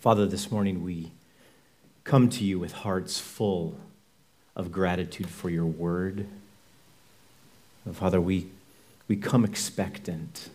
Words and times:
Father, 0.00 0.26
this 0.26 0.52
morning 0.52 0.84
we 0.84 1.10
come 2.04 2.28
to 2.28 2.44
you 2.44 2.60
with 2.60 2.70
hearts 2.70 3.18
full 3.18 3.76
of 4.54 4.70
gratitude 4.70 5.28
for 5.28 5.50
your 5.50 5.66
word. 5.66 6.28
Father, 7.92 8.20
we, 8.20 8.48
we 9.08 9.16
come 9.16 9.44
expectant. 9.44 10.50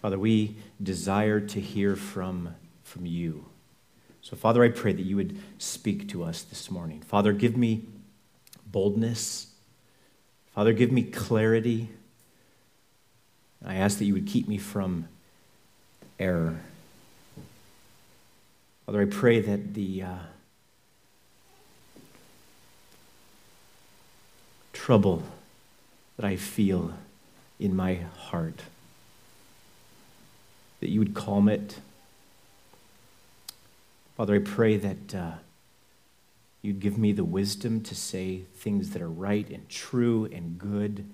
Father, 0.00 0.18
we 0.18 0.56
desire 0.82 1.38
to 1.38 1.60
hear 1.60 1.96
from, 1.96 2.54
from 2.82 3.04
you. 3.04 3.44
So, 4.22 4.36
Father, 4.36 4.64
I 4.64 4.70
pray 4.70 4.94
that 4.94 5.02
you 5.02 5.16
would 5.16 5.38
speak 5.58 6.08
to 6.08 6.24
us 6.24 6.40
this 6.40 6.70
morning. 6.70 7.02
Father, 7.02 7.34
give 7.34 7.58
me 7.58 7.84
boldness. 8.66 9.48
Father, 10.54 10.72
give 10.72 10.90
me 10.90 11.02
clarity. 11.02 11.90
I 13.62 13.74
ask 13.74 13.98
that 13.98 14.06
you 14.06 14.14
would 14.14 14.26
keep 14.26 14.48
me 14.48 14.56
from 14.56 15.08
error. 16.18 16.60
Father, 18.90 19.02
I 19.02 19.04
pray 19.04 19.38
that 19.38 19.74
the 19.74 20.02
uh, 20.02 20.16
trouble 24.72 25.22
that 26.16 26.26
I 26.26 26.34
feel 26.34 26.94
in 27.60 27.76
my 27.76 28.00
heart, 28.18 28.62
that 30.80 30.88
you 30.88 30.98
would 30.98 31.14
calm 31.14 31.48
it. 31.48 31.78
Father, 34.16 34.34
I 34.34 34.38
pray 34.40 34.76
that 34.78 35.14
uh, 35.14 35.32
you'd 36.60 36.80
give 36.80 36.98
me 36.98 37.12
the 37.12 37.22
wisdom 37.22 37.82
to 37.82 37.94
say 37.94 38.40
things 38.56 38.90
that 38.90 39.00
are 39.00 39.08
right 39.08 39.48
and 39.50 39.68
true 39.68 40.28
and 40.32 40.58
good. 40.58 41.08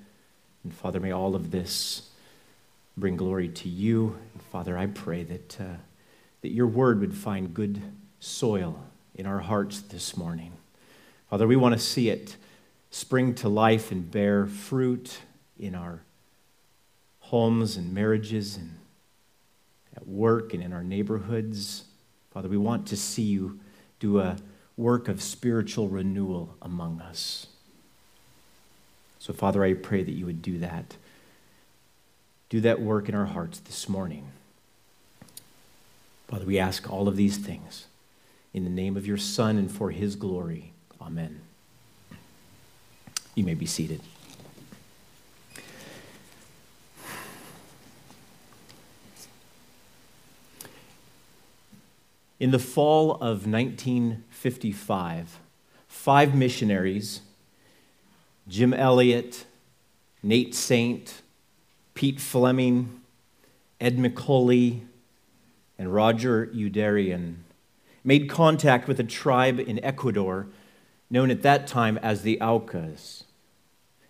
And 0.64 0.72
Father, 0.72 0.98
may 0.98 1.12
all 1.12 1.34
of 1.34 1.50
this 1.50 2.08
bring 2.96 3.18
glory 3.18 3.50
to 3.50 3.68
you. 3.68 4.16
And 4.32 4.42
Father, 4.44 4.78
I 4.78 4.86
pray 4.86 5.24
that. 5.24 5.60
Uh, 5.60 5.76
that 6.46 6.52
your 6.52 6.68
word 6.68 7.00
would 7.00 7.12
find 7.12 7.52
good 7.52 7.82
soil 8.20 8.80
in 9.16 9.26
our 9.26 9.40
hearts 9.40 9.80
this 9.80 10.16
morning. 10.16 10.52
Father, 11.28 11.44
we 11.44 11.56
want 11.56 11.72
to 11.72 11.78
see 11.80 12.08
it 12.08 12.36
spring 12.88 13.34
to 13.34 13.48
life 13.48 13.90
and 13.90 14.08
bear 14.08 14.46
fruit 14.46 15.18
in 15.58 15.74
our 15.74 16.02
homes 17.18 17.76
and 17.76 17.92
marriages 17.92 18.56
and 18.56 18.78
at 19.96 20.06
work 20.06 20.54
and 20.54 20.62
in 20.62 20.72
our 20.72 20.84
neighborhoods. 20.84 21.86
Father, 22.30 22.48
we 22.48 22.56
want 22.56 22.86
to 22.86 22.96
see 22.96 23.24
you 23.24 23.58
do 23.98 24.20
a 24.20 24.36
work 24.76 25.08
of 25.08 25.20
spiritual 25.20 25.88
renewal 25.88 26.54
among 26.62 27.00
us. 27.00 27.48
So, 29.18 29.32
Father, 29.32 29.64
I 29.64 29.74
pray 29.74 30.04
that 30.04 30.12
you 30.12 30.26
would 30.26 30.42
do 30.42 30.60
that. 30.60 30.94
Do 32.50 32.60
that 32.60 32.80
work 32.80 33.08
in 33.08 33.16
our 33.16 33.26
hearts 33.26 33.58
this 33.58 33.88
morning. 33.88 34.30
Father, 36.26 36.44
we 36.44 36.58
ask 36.58 36.90
all 36.92 37.06
of 37.06 37.16
these 37.16 37.36
things 37.36 37.86
in 38.52 38.64
the 38.64 38.70
name 38.70 38.96
of 38.96 39.06
your 39.06 39.16
Son 39.16 39.56
and 39.56 39.70
for 39.70 39.90
his 39.90 40.16
glory. 40.16 40.72
Amen. 41.00 41.40
You 43.34 43.44
may 43.44 43.54
be 43.54 43.66
seated. 43.66 44.00
In 52.38 52.50
the 52.50 52.58
fall 52.58 53.12
of 53.12 53.46
1955, 53.46 55.38
five 55.86 56.34
missionaries, 56.34 57.20
Jim 58.48 58.74
Elliot, 58.74 59.46
Nate 60.22 60.54
Saint, 60.54 61.22
Pete 61.94 62.20
Fleming, 62.20 63.00
Ed 63.80 63.96
McCully, 63.96 64.82
and 65.78 65.92
Roger 65.92 66.46
Youderian 66.46 67.36
made 68.04 68.30
contact 68.30 68.88
with 68.88 69.00
a 69.00 69.04
tribe 69.04 69.58
in 69.58 69.84
Ecuador 69.84 70.46
known 71.10 71.30
at 71.30 71.42
that 71.42 71.66
time 71.66 71.98
as 71.98 72.22
the 72.22 72.38
Aucas. 72.40 73.24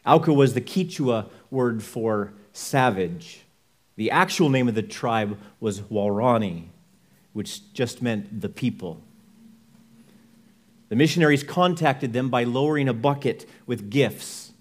Auca 0.04 0.32
was 0.32 0.54
the 0.54 0.60
Quechua 0.60 1.28
word 1.50 1.82
for 1.82 2.32
savage. 2.52 3.40
The 3.96 4.10
actual 4.10 4.48
name 4.48 4.68
of 4.68 4.74
the 4.74 4.82
tribe 4.82 5.38
was 5.58 5.80
Waorani, 5.80 6.68
which 7.32 7.72
just 7.72 8.02
meant 8.02 8.40
the 8.40 8.48
people. 8.48 9.02
The 10.88 10.96
missionaries 10.96 11.42
contacted 11.42 12.12
them 12.12 12.28
by 12.28 12.44
lowering 12.44 12.88
a 12.88 12.94
bucket 12.94 13.48
with 13.66 13.90
gifts 13.90 14.52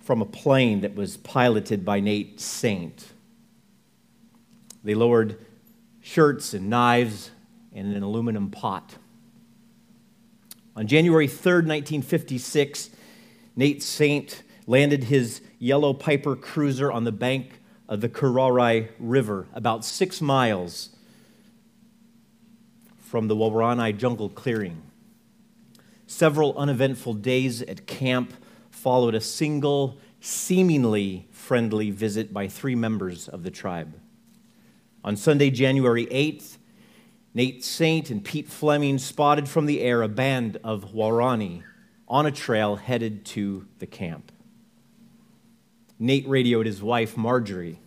from 0.00 0.20
a 0.20 0.26
plane 0.26 0.82
that 0.82 0.94
was 0.94 1.16
piloted 1.16 1.84
by 1.84 1.98
Nate 1.98 2.38
Saint. 2.38 3.12
They 4.84 4.94
lowered 4.94 5.44
shirts 6.04 6.52
and 6.52 6.68
knives 6.68 7.30
and 7.72 7.96
an 7.96 8.02
aluminum 8.02 8.50
pot. 8.50 8.96
On 10.76 10.86
January 10.86 11.26
3rd, 11.26 11.66
1956, 11.66 12.90
Nate 13.56 13.82
Saint 13.82 14.42
landed 14.66 15.04
his 15.04 15.40
yellow 15.58 15.94
Piper 15.94 16.36
cruiser 16.36 16.92
on 16.92 17.04
the 17.04 17.12
bank 17.12 17.62
of 17.88 18.02
the 18.02 18.10
Curaray 18.10 18.90
River, 18.98 19.46
about 19.54 19.82
six 19.82 20.20
miles 20.20 20.90
from 22.98 23.28
the 23.28 23.34
Waorani 23.34 23.96
jungle 23.96 24.28
clearing. 24.28 24.82
Several 26.06 26.54
uneventful 26.58 27.14
days 27.14 27.62
at 27.62 27.86
camp 27.86 28.34
followed 28.70 29.14
a 29.14 29.22
single, 29.22 29.96
seemingly 30.20 31.28
friendly 31.30 31.90
visit 31.90 32.30
by 32.30 32.46
three 32.46 32.74
members 32.74 33.26
of 33.26 33.42
the 33.42 33.50
tribe. 33.50 33.94
On 35.04 35.16
Sunday, 35.16 35.50
January 35.50 36.06
8th, 36.06 36.56
Nate 37.34 37.62
Saint 37.62 38.08
and 38.08 38.24
Pete 38.24 38.48
Fleming 38.48 38.96
spotted 38.96 39.48
from 39.48 39.66
the 39.66 39.82
air 39.82 40.00
a 40.00 40.08
band 40.08 40.56
of 40.64 40.94
Waorani 40.94 41.62
on 42.08 42.24
a 42.24 42.30
trail 42.30 42.76
headed 42.76 43.26
to 43.26 43.66
the 43.80 43.86
camp. 43.86 44.32
Nate 45.98 46.26
radioed 46.26 46.64
his 46.64 46.82
wife, 46.82 47.18
Marjorie. 47.18 47.78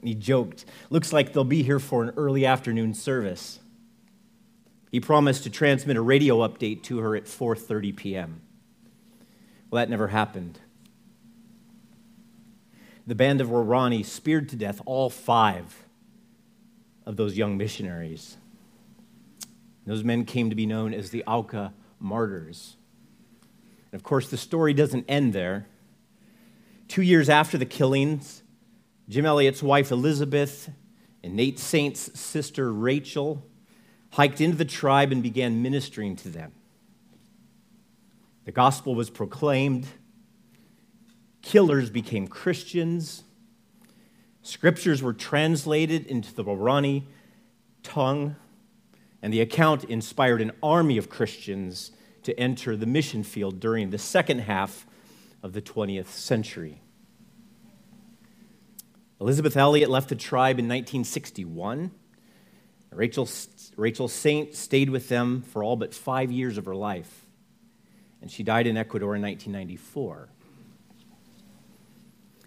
And 0.00 0.08
he 0.08 0.14
joked, 0.14 0.64
Looks 0.88 1.12
like 1.12 1.32
they'll 1.32 1.44
be 1.44 1.62
here 1.62 1.78
for 1.78 2.02
an 2.02 2.12
early 2.16 2.44
afternoon 2.44 2.94
service. 2.94 3.60
He 4.90 4.98
promised 4.98 5.44
to 5.44 5.50
transmit 5.50 5.96
a 5.96 6.02
radio 6.02 6.38
update 6.38 6.82
to 6.84 6.98
her 6.98 7.14
at 7.14 7.26
4:30 7.26 7.94
p.m. 7.94 8.40
Well, 9.70 9.80
that 9.80 9.88
never 9.88 10.08
happened 10.08 10.58
the 13.10 13.16
band 13.16 13.40
of 13.40 13.48
Waorani 13.48 14.04
speared 14.04 14.48
to 14.50 14.54
death 14.54 14.80
all 14.86 15.10
five 15.10 15.82
of 17.04 17.16
those 17.16 17.36
young 17.36 17.56
missionaries. 17.56 18.36
Those 19.84 20.04
men 20.04 20.24
came 20.24 20.48
to 20.48 20.54
be 20.54 20.64
known 20.64 20.94
as 20.94 21.10
the 21.10 21.24
Auca 21.24 21.74
martyrs. 21.98 22.76
And 23.90 23.98
of 23.98 24.04
course, 24.04 24.30
the 24.30 24.36
story 24.36 24.72
doesn't 24.74 25.06
end 25.08 25.32
there. 25.32 25.66
Two 26.86 27.02
years 27.02 27.28
after 27.28 27.58
the 27.58 27.66
killings, 27.66 28.44
Jim 29.08 29.26
Elliot's 29.26 29.60
wife 29.60 29.90
Elisabeth 29.90 30.70
and 31.24 31.34
Nate 31.34 31.58
Saint's 31.58 32.16
sister 32.16 32.72
Rachel 32.72 33.44
hiked 34.12 34.40
into 34.40 34.56
the 34.56 34.64
tribe 34.64 35.10
and 35.10 35.20
began 35.20 35.62
ministering 35.62 36.14
to 36.14 36.28
them. 36.28 36.52
The 38.44 38.52
gospel 38.52 38.94
was 38.94 39.10
proclaimed, 39.10 39.88
killers 41.42 41.90
became 41.90 42.28
Christians, 42.28 43.24
scriptures 44.42 45.02
were 45.02 45.12
translated 45.12 46.06
into 46.06 46.34
the 46.34 46.44
Waorani 46.44 47.04
tongue, 47.82 48.36
and 49.22 49.32
the 49.32 49.40
account 49.40 49.84
inspired 49.84 50.40
an 50.40 50.52
army 50.62 50.96
of 50.96 51.08
Christians 51.08 51.92
to 52.22 52.38
enter 52.38 52.76
the 52.76 52.86
mission 52.86 53.22
field 53.22 53.60
during 53.60 53.90
the 53.90 53.98
second 53.98 54.40
half 54.40 54.86
of 55.42 55.52
the 55.52 55.62
20th 55.62 56.08
century. 56.08 56.80
Elisabeth 59.20 59.56
Elliot 59.56 59.90
left 59.90 60.08
the 60.08 60.14
tribe 60.14 60.58
in 60.58 60.66
1961. 60.66 61.90
Rachel, 62.90 63.28
Rachel 63.76 64.08
Saint 64.08 64.54
stayed 64.54 64.90
with 64.90 65.08
them 65.08 65.42
for 65.42 65.62
all 65.62 65.76
but 65.76 65.94
five 65.94 66.32
years 66.32 66.58
of 66.58 66.64
her 66.64 66.74
life, 66.74 67.26
and 68.20 68.30
she 68.30 68.42
died 68.42 68.66
in 68.66 68.76
Ecuador 68.76 69.14
in 69.14 69.22
1994. 69.22 70.28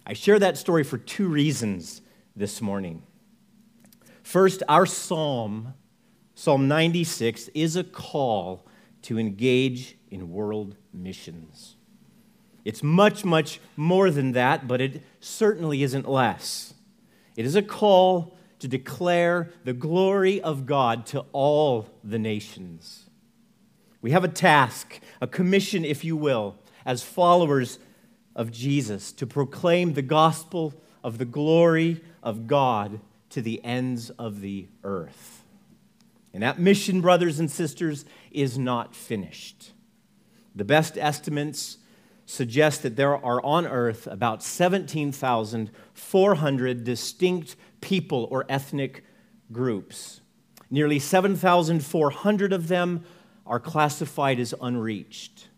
I 0.05 0.13
share 0.13 0.37
that 0.39 0.57
story 0.57 0.83
for 0.83 0.97
two 0.97 1.27
reasons 1.27 2.01
this 2.35 2.61
morning. 2.61 3.03
First, 4.21 4.61
our 4.67 4.85
psalm, 4.85 5.75
Psalm 6.35 6.67
96, 6.67 7.49
is 7.53 7.75
a 7.77 7.83
call 7.83 8.65
to 9.03 9.17
engage 9.17 9.97
in 10.09 10.31
world 10.31 10.75
missions. 10.93 11.77
It's 12.65 12.83
much, 12.83 13.23
much 13.23 13.61
more 13.77 14.11
than 14.11 14.33
that, 14.33 14.67
but 14.67 14.81
it 14.81 15.03
certainly 15.21 15.83
isn't 15.83 16.07
less. 16.07 16.73
It 17.35 17.45
is 17.45 17.55
a 17.55 17.61
call 17.61 18.35
to 18.59 18.67
declare 18.67 19.51
the 19.63 19.73
glory 19.73 20.41
of 20.41 20.65
God 20.65 21.05
to 21.07 21.25
all 21.31 21.87
the 22.03 22.19
nations. 22.19 23.09
We 24.01 24.11
have 24.11 24.23
a 24.23 24.29
task, 24.29 24.99
a 25.21 25.27
commission, 25.27 25.85
if 25.85 26.03
you 26.03 26.17
will, 26.17 26.55
as 26.85 27.03
followers 27.03 27.79
of 28.35 28.51
Jesus 28.51 29.11
to 29.13 29.27
proclaim 29.27 29.93
the 29.93 30.01
gospel 30.01 30.73
of 31.03 31.17
the 31.17 31.25
glory 31.25 32.01
of 32.21 32.47
God 32.47 32.99
to 33.29 33.41
the 33.41 33.63
ends 33.63 34.09
of 34.11 34.41
the 34.41 34.67
earth. 34.83 35.43
And 36.33 36.43
that 36.43 36.59
mission, 36.59 37.01
brothers 37.01 37.39
and 37.39 37.51
sisters, 37.51 38.05
is 38.31 38.57
not 38.57 38.95
finished. 38.95 39.71
The 40.55 40.65
best 40.65 40.97
estimates 40.97 41.77
suggest 42.25 42.83
that 42.83 42.95
there 42.95 43.17
are 43.23 43.43
on 43.43 43.67
earth 43.67 44.07
about 44.07 44.41
17,400 44.43 46.83
distinct 46.83 47.55
people 47.81 48.27
or 48.31 48.45
ethnic 48.49 49.03
groups. 49.51 50.21
Nearly 50.71 50.97
7,400 50.99 52.53
of 52.53 52.67
them 52.67 53.05
are 53.45 53.59
classified 53.59 54.39
as 54.39 54.55
unreached. 54.61 55.49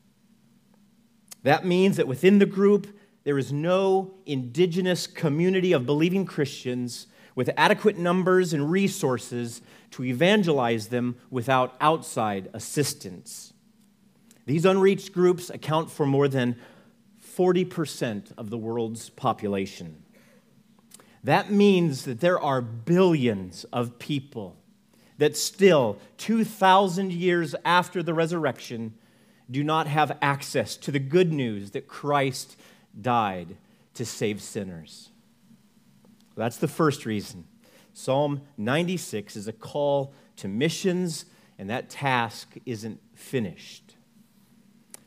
That 1.45 1.63
means 1.63 1.97
that 1.97 2.07
within 2.07 2.39
the 2.39 2.47
group, 2.47 2.88
there 3.24 3.38
is 3.38 3.53
no 3.53 4.15
indigenous 4.25 5.06
community 5.06 5.74
of 5.74 5.86
believing 5.86 6.25
Christians 6.25 7.06
with 7.36 7.51
adequate 7.56 8.00
numbers 8.00 8.51
and 8.51 8.71
resources 8.71 9.62
to 9.92 10.03
evangelize 10.03 10.88
them 10.88 11.18
without 11.30 11.75
outside 11.80 12.50
assistance. 12.56 13.53
These 14.47 14.65
unreached 14.65 15.13
groups 15.13 15.51
account 15.51 15.92
for 15.92 16.07
more 16.07 16.27
than 16.27 16.56
40% 17.38 18.31
of 18.39 18.50
the 18.50 18.57
world's 18.57 19.12
population. 19.12 20.03
That 21.24 21.51
means 21.51 22.06
that 22.06 22.21
there 22.21 22.39
are 22.39 22.59
billions 22.59 23.65
of 23.65 24.00
people 24.00 24.56
that 25.19 25.38
still, 25.38 26.00
2,000 26.18 27.13
years 27.13 27.53
after 27.63 28.01
the 28.01 28.15
resurrection, 28.15 28.95
do 29.50 29.63
not 29.63 29.88
have 29.88 30.18
access 30.21 30.75
to 30.77 30.92
the 30.92 31.00
good 31.00 31.31
news 31.31 31.71
that 31.71 31.88
Christ 31.88 32.57
died 33.00 33.57
to 33.94 34.06
save 34.06 34.42
sinners. 34.42 35.09
That's 36.36 36.57
the 36.57 36.68
first 36.68 37.06
reason. 37.06 37.45
Psalm 37.94 38.42
96 38.57 39.36
is 39.36 39.47
a 39.47 39.53
call 39.53 40.13
to 40.38 40.47
missions, 40.47 41.25
and 41.57 41.69
that 41.69 41.89
task 41.89 42.56
isn't 42.65 43.00
finished. 43.13 43.95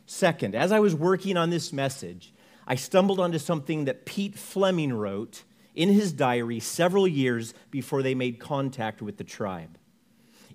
Second, 0.06 0.54
as 0.54 0.72
I 0.72 0.80
was 0.80 0.94
working 0.94 1.36
on 1.36 1.50
this 1.50 1.70
message, 1.72 2.32
I 2.66 2.76
stumbled 2.76 3.20
onto 3.20 3.38
something 3.38 3.84
that 3.84 4.06
Pete 4.06 4.38
Fleming 4.38 4.92
wrote 4.92 5.42
in 5.74 5.90
his 5.90 6.12
diary 6.12 6.60
several 6.60 7.06
years 7.06 7.52
before 7.70 8.02
they 8.02 8.14
made 8.14 8.38
contact 8.38 9.02
with 9.02 9.18
the 9.18 9.24
tribe. 9.24 9.76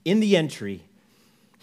In 0.04 0.20
the 0.20 0.36
entry, 0.36 0.84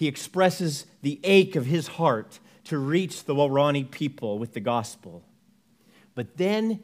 he 0.00 0.08
expresses 0.08 0.86
the 1.02 1.20
ache 1.24 1.54
of 1.56 1.66
his 1.66 1.86
heart 1.86 2.38
to 2.64 2.78
reach 2.78 3.24
the 3.24 3.34
Waorani 3.34 3.90
people 3.90 4.38
with 4.38 4.54
the 4.54 4.60
gospel. 4.60 5.22
But 6.14 6.38
then 6.38 6.82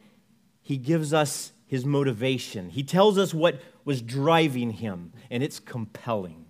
he 0.61 0.77
gives 0.77 1.15
us 1.15 1.51
his 1.65 1.83
motivation. 1.83 2.69
He 2.69 2.83
tells 2.83 3.17
us 3.17 3.33
what 3.33 3.59
was 3.83 4.03
driving 4.03 4.69
him, 4.69 5.13
and 5.31 5.41
it's 5.41 5.59
compelling. 5.59 6.45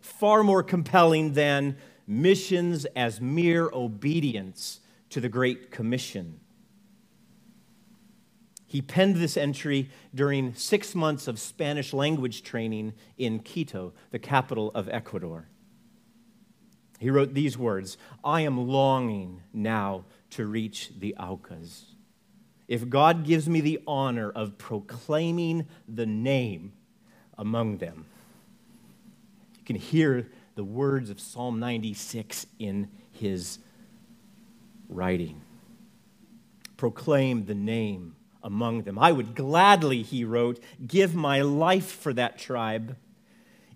Far 0.00 0.44
more 0.44 0.62
compelling 0.62 1.32
than 1.32 1.76
missions 2.06 2.84
as 2.94 3.20
mere 3.20 3.68
obedience 3.72 4.78
to 5.10 5.20
the 5.20 5.28
Great 5.28 5.72
Commission. 5.72 6.38
He 8.68 8.82
penned 8.82 9.16
this 9.16 9.36
entry 9.36 9.90
during 10.14 10.54
six 10.54 10.94
months 10.94 11.26
of 11.26 11.40
Spanish 11.40 11.92
language 11.92 12.44
training 12.44 12.92
in 13.16 13.40
Quito, 13.40 13.94
the 14.12 14.20
capital 14.20 14.70
of 14.76 14.88
Ecuador. 14.90 15.48
He 16.98 17.10
wrote 17.10 17.34
these 17.34 17.56
words 17.56 17.96
I 18.24 18.42
am 18.42 18.68
longing 18.68 19.42
now 19.52 20.04
to 20.30 20.46
reach 20.46 20.90
the 20.98 21.14
Aucas 21.18 21.86
if 22.68 22.88
God 22.88 23.24
gives 23.24 23.48
me 23.48 23.60
the 23.62 23.80
honor 23.86 24.30
of 24.30 24.58
proclaiming 24.58 25.66
the 25.88 26.06
name 26.06 26.74
among 27.36 27.78
them. 27.78 28.04
You 29.58 29.64
can 29.64 29.76
hear 29.76 30.28
the 30.54 30.64
words 30.64 31.08
of 31.08 31.18
Psalm 31.18 31.58
96 31.58 32.46
in 32.58 32.90
his 33.10 33.58
writing. 34.88 35.40
Proclaim 36.76 37.46
the 37.46 37.54
name 37.54 38.16
among 38.42 38.82
them. 38.82 38.98
I 38.98 39.12
would 39.12 39.34
gladly, 39.34 40.02
he 40.02 40.24
wrote, 40.24 40.62
give 40.86 41.14
my 41.14 41.40
life 41.40 41.90
for 41.90 42.12
that 42.12 42.38
tribe, 42.38 42.96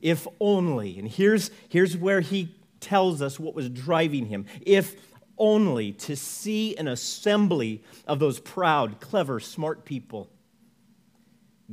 if 0.01 0.27
only. 0.39 0.99
And 0.99 1.09
here's, 1.09 1.51
here's 1.69 1.97
where 1.97 2.21
he 2.21 2.55
tells 2.83 3.23
us 3.23 3.41
what 3.41 3.55
was 3.55 3.71
driving 3.71 4.27
him. 4.27 4.45
If 4.61 4.97
only 5.39 5.93
to 5.93 6.15
see 6.15 6.77
an 6.77 6.89
assembly 6.89 7.83
of 8.07 8.19
those 8.19 8.39
proud, 8.39 9.01
clever, 9.01 9.41
smart 9.41 9.85
people 9.87 10.29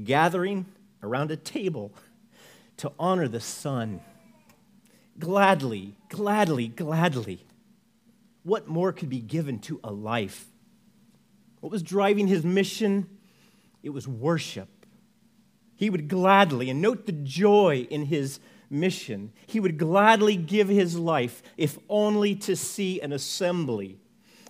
gathering 0.04 0.66
around 1.04 1.32
a 1.32 1.36
table 1.36 1.94
to 2.78 2.92
honor 2.98 3.28
the 3.28 3.42
Son. 3.42 4.00
Gladly, 5.18 5.96
gladly, 6.08 6.70
gladly. 6.70 7.46
What 8.44 8.68
more 8.68 8.94
could 8.94 9.10
be 9.10 9.20
given 9.20 9.60
to 9.60 9.80
a 9.84 9.92
life? 9.92 10.46
What 11.60 11.72
was 11.72 11.84
driving 11.84 12.28
his 12.28 12.46
mission? 12.46 13.10
It 13.84 13.90
was 13.90 14.08
worship. 14.08 14.70
He 15.76 15.90
would 15.90 16.08
gladly, 16.08 16.70
and 16.70 16.82
note 16.82 17.06
the 17.06 17.12
joy 17.12 17.88
in 17.90 18.06
his 18.06 18.40
mission. 18.70 19.32
He 19.48 19.60
would 19.60 19.78
gladly 19.78 20.36
give 20.36 20.68
his 20.70 20.98
life 20.98 21.42
if 21.58 21.78
only 21.90 22.36
to 22.36 22.56
see 22.56 23.02
an 23.02 23.12
assembly 23.12 24.00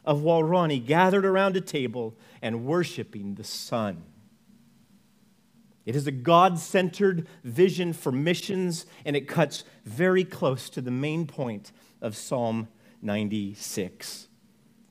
of 0.05 0.21
Waorani 0.21 0.85
gathered 0.85 1.25
around 1.25 1.55
a 1.55 1.61
table 1.61 2.15
and 2.41 2.65
worshiping 2.65 3.35
the 3.35 3.43
Son. 3.43 4.03
It 5.85 5.95
is 5.95 6.07
a 6.07 6.11
God 6.11 6.59
centered 6.59 7.27
vision 7.43 7.93
for 7.93 8.11
missions, 8.11 8.85
and 9.05 9.15
it 9.15 9.27
cuts 9.27 9.63
very 9.85 10.23
close 10.23 10.69
to 10.71 10.81
the 10.81 10.91
main 10.91 11.25
point 11.25 11.71
of 12.01 12.15
Psalm 12.15 12.67
96. 13.01 14.27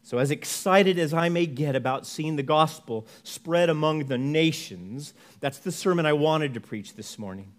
So, 0.02 0.18
as 0.18 0.30
excited 0.30 0.98
as 0.98 1.12
I 1.12 1.28
may 1.28 1.46
get 1.46 1.76
about 1.76 2.06
seeing 2.06 2.36
the 2.36 2.42
gospel 2.42 3.06
spread 3.22 3.68
among 3.68 4.06
the 4.06 4.16
nations, 4.16 5.12
that's 5.38 5.58
the 5.58 5.70
sermon 5.70 6.06
I 6.06 6.14
wanted 6.14 6.54
to 6.54 6.60
preach 6.60 6.94
this 6.94 7.18
morning. 7.18 7.52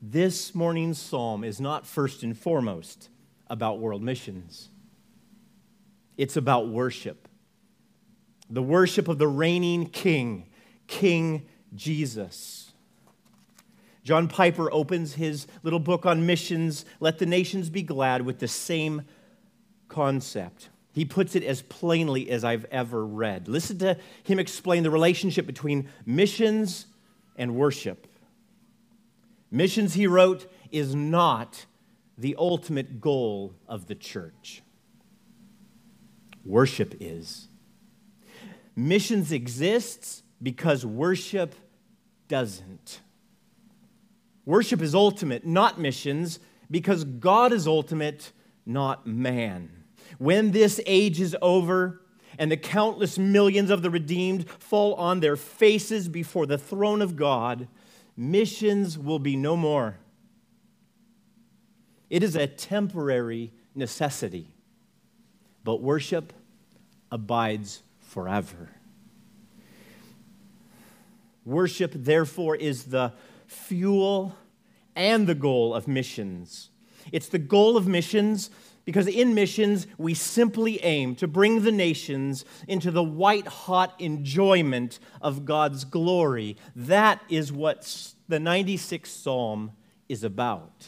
This 0.00 0.54
morning's 0.54 0.98
psalm 0.98 1.42
is 1.42 1.60
not 1.60 1.86
first 1.86 2.22
and 2.22 2.38
foremost 2.38 3.08
about 3.48 3.80
world 3.80 4.02
missions, 4.02 4.68
it's 6.16 6.36
about 6.36 6.68
worship. 6.68 7.26
The 8.50 8.62
worship 8.62 9.08
of 9.08 9.18
the 9.18 9.28
reigning 9.28 9.86
king, 9.86 10.46
King 10.86 11.46
Jesus. 11.74 12.72
John 14.02 14.26
Piper 14.26 14.72
opens 14.72 15.12
his 15.14 15.46
little 15.62 15.78
book 15.78 16.06
on 16.06 16.24
missions, 16.24 16.86
Let 16.98 17.18
the 17.18 17.26
Nations 17.26 17.68
Be 17.68 17.82
Glad, 17.82 18.22
with 18.22 18.38
the 18.38 18.48
same 18.48 19.02
concept. 19.88 20.70
He 20.92 21.04
puts 21.04 21.36
it 21.36 21.44
as 21.44 21.60
plainly 21.60 22.30
as 22.30 22.42
I've 22.42 22.64
ever 22.70 23.04
read. 23.04 23.48
Listen 23.48 23.76
to 23.80 23.98
him 24.24 24.38
explain 24.38 24.82
the 24.82 24.90
relationship 24.90 25.46
between 25.46 25.90
missions 26.06 26.86
and 27.36 27.54
worship. 27.54 28.06
Missions, 29.50 29.94
he 29.94 30.06
wrote, 30.06 30.50
is 30.70 30.94
not 30.94 31.66
the 32.16 32.36
ultimate 32.38 33.00
goal 33.00 33.54
of 33.66 33.86
the 33.86 33.94
church. 33.94 34.62
Worship 36.44 36.94
is. 37.00 37.48
Missions 38.74 39.32
exists 39.32 40.22
because 40.42 40.84
worship 40.84 41.54
doesn't. 42.28 43.00
Worship 44.44 44.80
is 44.80 44.94
ultimate, 44.94 45.46
not 45.46 45.78
missions, 45.78 46.38
because 46.70 47.04
God 47.04 47.52
is 47.52 47.66
ultimate, 47.66 48.32
not 48.64 49.06
man. 49.06 49.84
When 50.18 50.52
this 50.52 50.80
age 50.86 51.20
is 51.20 51.36
over 51.42 52.02
and 52.38 52.50
the 52.50 52.56
countless 52.56 53.18
millions 53.18 53.70
of 53.70 53.82
the 53.82 53.90
redeemed 53.90 54.48
fall 54.48 54.94
on 54.94 55.20
their 55.20 55.36
faces 55.36 56.08
before 56.08 56.46
the 56.46 56.58
throne 56.58 57.02
of 57.02 57.16
God, 57.16 57.68
missions 58.18 58.98
will 58.98 59.20
be 59.20 59.36
no 59.36 59.56
more. 59.56 59.96
It 62.10 62.24
is 62.24 62.34
a 62.34 62.48
temporary 62.48 63.52
necessity, 63.76 64.50
but 65.62 65.80
worship 65.80 66.32
abides 67.12 67.82
forever. 68.00 68.70
Worship, 71.44 71.92
therefore, 71.94 72.56
is 72.56 72.84
the 72.84 73.12
fuel 73.46 74.36
and 74.96 75.26
the 75.26 75.34
goal 75.34 75.72
of 75.72 75.86
missions. 75.86 76.70
It's 77.12 77.28
the 77.28 77.38
goal 77.38 77.76
of 77.76 77.86
missions 77.86 78.50
because 78.88 79.06
in 79.06 79.34
missions, 79.34 79.86
we 79.98 80.14
simply 80.14 80.82
aim 80.82 81.14
to 81.16 81.28
bring 81.28 81.60
the 81.60 81.70
nations 81.70 82.46
into 82.66 82.90
the 82.90 83.02
white 83.02 83.46
hot 83.46 83.94
enjoyment 83.98 84.98
of 85.20 85.44
God's 85.44 85.84
glory. 85.84 86.56
That 86.74 87.20
is 87.28 87.52
what 87.52 88.14
the 88.28 88.38
96th 88.38 89.08
Psalm 89.08 89.72
is 90.08 90.24
about. 90.24 90.86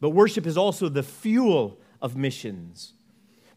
But 0.00 0.08
worship 0.08 0.46
is 0.46 0.56
also 0.56 0.88
the 0.88 1.02
fuel 1.02 1.78
of 2.00 2.16
missions. 2.16 2.94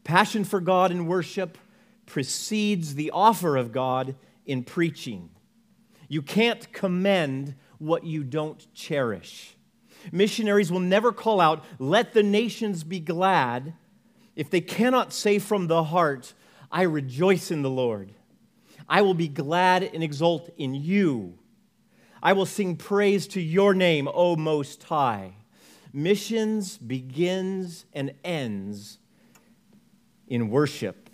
Passion 0.03 0.43
for 0.43 0.59
God 0.59 0.91
in 0.91 1.05
worship 1.05 1.57
precedes 2.05 2.95
the 2.95 3.09
offer 3.11 3.55
of 3.55 3.71
God 3.71 4.17
in 4.45 4.63
preaching. 4.65 5.29
You 6.09 6.21
can't 6.21 6.69
commend 6.73 7.55
what 7.77 8.03
you 8.03 8.25
don't 8.25 8.67
cherish. 8.73 9.54
Missionaries 10.11 10.71
will 10.71 10.79
never 10.79 11.11
call 11.11 11.39
out, 11.39 11.63
Let 11.79 12.13
the 12.13 12.23
nations 12.23 12.83
be 12.83 12.99
glad, 12.99 13.73
if 14.35 14.49
they 14.49 14.61
cannot 14.61 15.13
say 15.13 15.39
from 15.39 15.67
the 15.67 15.85
heart, 15.85 16.33
I 16.71 16.83
rejoice 16.83 17.51
in 17.51 17.61
the 17.61 17.69
Lord. 17.69 18.11
I 18.87 19.01
will 19.01 19.13
be 19.13 19.27
glad 19.27 19.83
and 19.83 20.03
exult 20.03 20.49
in 20.57 20.75
you. 20.75 21.37
I 22.21 22.33
will 22.33 22.45
sing 22.45 22.75
praise 22.75 23.27
to 23.27 23.41
your 23.41 23.73
name, 23.73 24.09
O 24.13 24.35
Most 24.35 24.83
High. 24.83 25.35
Missions 25.93 26.77
begins 26.77 27.85
and 27.93 28.13
ends 28.23 28.99
in 30.27 30.49
worship. 30.49 31.09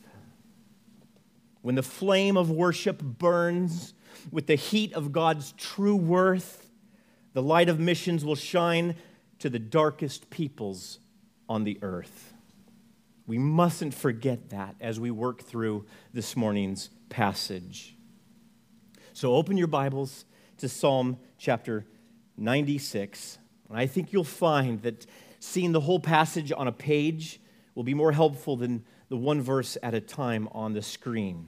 When 1.62 1.76
the 1.76 1.84
flame 1.84 2.38
of 2.38 2.50
worship 2.50 3.02
burns 3.04 3.94
with 4.32 4.48
the 4.48 4.56
heat 4.56 4.94
of 4.94 5.12
God's 5.12 5.52
true 5.54 5.96
worth, 5.96 6.61
the 7.34 7.42
light 7.42 7.70
of 7.70 7.80
missions 7.80 8.26
will 8.26 8.36
shine 8.36 8.96
to 9.40 9.50
the 9.50 9.60
darkest 9.60 10.30
peoples 10.30 11.00
on 11.48 11.64
the 11.64 11.80
earth. 11.82 12.34
We 13.28 13.38
mustn't 13.38 13.94
forget 13.94 14.50
that 14.50 14.76
as 14.82 15.00
we 15.00 15.12
work 15.12 15.44
through 15.44 15.86
this 16.14 16.36
morning's 16.36 16.90
passage. 17.10 17.96
So 19.14 19.36
open 19.36 19.58
your 19.58 19.68
Bibles 19.68 20.26
to 20.58 20.68
Psalm 20.68 21.18
chapter 21.38 21.86
96. 22.38 23.38
And 23.70 23.78
I 23.78 23.88
think 23.88 24.12
you'll 24.12 24.24
find 24.24 24.82
that 24.82 25.06
seeing 25.40 25.72
the 25.72 25.80
whole 25.82 26.00
passage 26.00 26.52
on 26.52 26.68
a 26.68 26.72
page 26.72 27.40
will 27.76 27.84
be 27.84 27.94
more 27.94 28.12
helpful 28.12 28.58
than 28.58 28.84
the 29.10 29.18
one 29.18 29.42
verse 29.42 29.78
at 29.82 29.94
a 29.94 30.02
time 30.02 30.48
on 30.52 30.74
the 30.74 30.82
screen. 30.82 31.48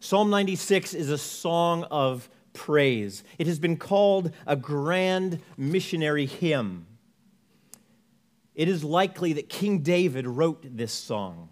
Psalm 0.00 0.30
96 0.30 0.94
is 0.94 1.10
a 1.10 1.18
song 1.18 1.84
of 1.84 2.28
praise. 2.54 3.22
It 3.38 3.46
has 3.46 3.58
been 3.58 3.76
called 3.76 4.32
a 4.46 4.56
grand 4.56 5.40
missionary 5.58 6.24
hymn. 6.24 6.86
It 8.54 8.68
is 8.68 8.82
likely 8.82 9.34
that 9.34 9.50
King 9.50 9.80
David 9.80 10.26
wrote 10.26 10.64
this 10.76 10.92
song. 10.92 11.50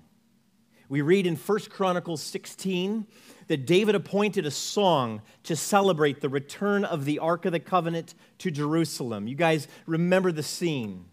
We 0.88 1.02
read 1.02 1.26
in 1.26 1.36
1 1.36 1.58
Chronicles 1.70 2.22
16 2.22 3.06
that 3.48 3.66
David 3.66 3.94
appointed 3.94 4.46
a 4.46 4.50
song 4.50 5.22
to 5.42 5.56
celebrate 5.56 6.20
the 6.20 6.28
return 6.28 6.84
of 6.84 7.04
the 7.04 7.18
Ark 7.18 7.44
of 7.44 7.52
the 7.52 7.60
Covenant 7.60 8.14
to 8.38 8.50
Jerusalem. 8.50 9.26
You 9.26 9.34
guys 9.34 9.68
remember 9.86 10.32
the 10.32 10.42
scene. 10.42 11.06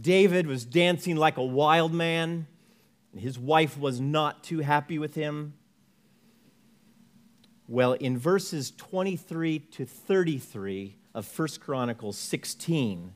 David 0.00 0.46
was 0.46 0.64
dancing 0.64 1.16
like 1.16 1.36
a 1.36 1.44
wild 1.44 1.92
man, 1.92 2.46
and 3.12 3.20
his 3.20 3.38
wife 3.38 3.78
was 3.78 4.00
not 4.00 4.44
too 4.44 4.58
happy 4.58 4.98
with 4.98 5.14
him. 5.14 5.54
Well, 7.66 7.94
in 7.94 8.18
verses 8.18 8.72
23 8.76 9.58
to 9.58 9.86
33 9.86 10.96
of 11.14 11.38
1 11.38 11.48
Chronicles 11.60 12.18
16, 12.18 13.14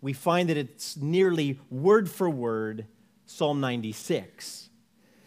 we 0.00 0.12
find 0.12 0.48
that 0.48 0.56
it's 0.56 0.96
nearly 0.96 1.60
word 1.70 2.10
for 2.10 2.28
word 2.28 2.86
Psalm 3.26 3.60
96. 3.60 4.70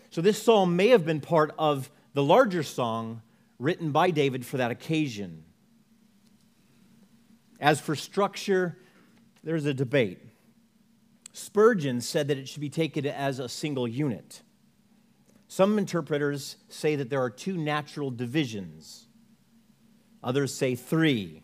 So 0.09 0.21
this 0.21 0.41
psalm 0.41 0.75
may 0.75 0.89
have 0.89 1.05
been 1.05 1.21
part 1.21 1.53
of 1.57 1.89
the 2.13 2.23
larger 2.23 2.63
song 2.63 3.21
written 3.59 3.91
by 3.91 4.11
David 4.11 4.45
for 4.45 4.57
that 4.57 4.71
occasion. 4.71 5.43
As 7.59 7.79
for 7.79 7.95
structure, 7.95 8.77
there's 9.43 9.65
a 9.65 9.73
debate. 9.73 10.19
Spurgeon 11.31 12.01
said 12.01 12.27
that 12.27 12.37
it 12.37 12.49
should 12.49 12.61
be 12.61 12.69
taken 12.69 13.05
as 13.05 13.39
a 13.39 13.47
single 13.47 13.87
unit. 13.87 14.41
Some 15.49 15.77
interpreters 15.77 16.55
say 16.69 16.95
that 16.95 17.09
there 17.09 17.21
are 17.21 17.29
two 17.29 17.57
natural 17.57 18.09
divisions. 18.09 19.07
Others 20.23 20.53
say 20.53 20.75
three. 20.75 21.43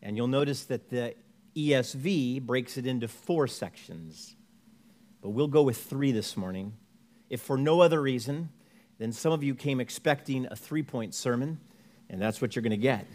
And 0.00 0.16
you'll 0.16 0.28
notice 0.28 0.62
that 0.66 0.88
the 0.90 1.16
ESV 1.56 2.42
breaks 2.42 2.76
it 2.76 2.86
into 2.86 3.08
four 3.08 3.48
sections. 3.48 4.36
But 5.20 5.30
we'll 5.30 5.48
go 5.48 5.62
with 5.62 5.82
three 5.82 6.12
this 6.12 6.36
morning. 6.36 6.74
If 7.28 7.40
for 7.40 7.58
no 7.58 7.80
other 7.80 8.00
reason 8.00 8.50
then 9.00 9.12
some 9.12 9.32
of 9.32 9.42
you 9.42 9.54
came 9.54 9.80
expecting 9.80 10.46
a 10.50 10.54
three 10.54 10.82
point 10.82 11.14
sermon, 11.14 11.58
and 12.10 12.20
that's 12.20 12.42
what 12.42 12.54
you're 12.54 12.62
going 12.62 12.70
to 12.70 12.76
get. 12.76 13.06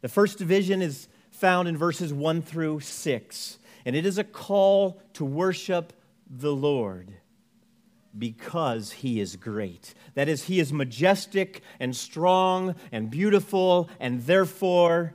the 0.00 0.08
first 0.08 0.38
division 0.38 0.80
is 0.80 1.08
found 1.32 1.66
in 1.66 1.76
verses 1.76 2.12
1 2.12 2.40
through 2.42 2.78
6, 2.78 3.58
and 3.84 3.96
it 3.96 4.06
is 4.06 4.16
a 4.16 4.22
call 4.22 5.02
to 5.14 5.24
worship 5.24 5.92
the 6.30 6.54
Lord 6.54 7.12
because 8.18 8.92
he 8.92 9.20
is 9.20 9.36
great. 9.36 9.94
That 10.14 10.28
is, 10.28 10.44
he 10.44 10.60
is 10.60 10.72
majestic 10.72 11.62
and 11.78 11.94
strong 11.94 12.74
and 12.90 13.10
beautiful, 13.10 13.88
and 14.00 14.22
therefore 14.22 15.14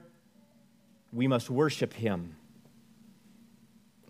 we 1.12 1.28
must 1.28 1.50
worship 1.50 1.94
him. 1.94 2.36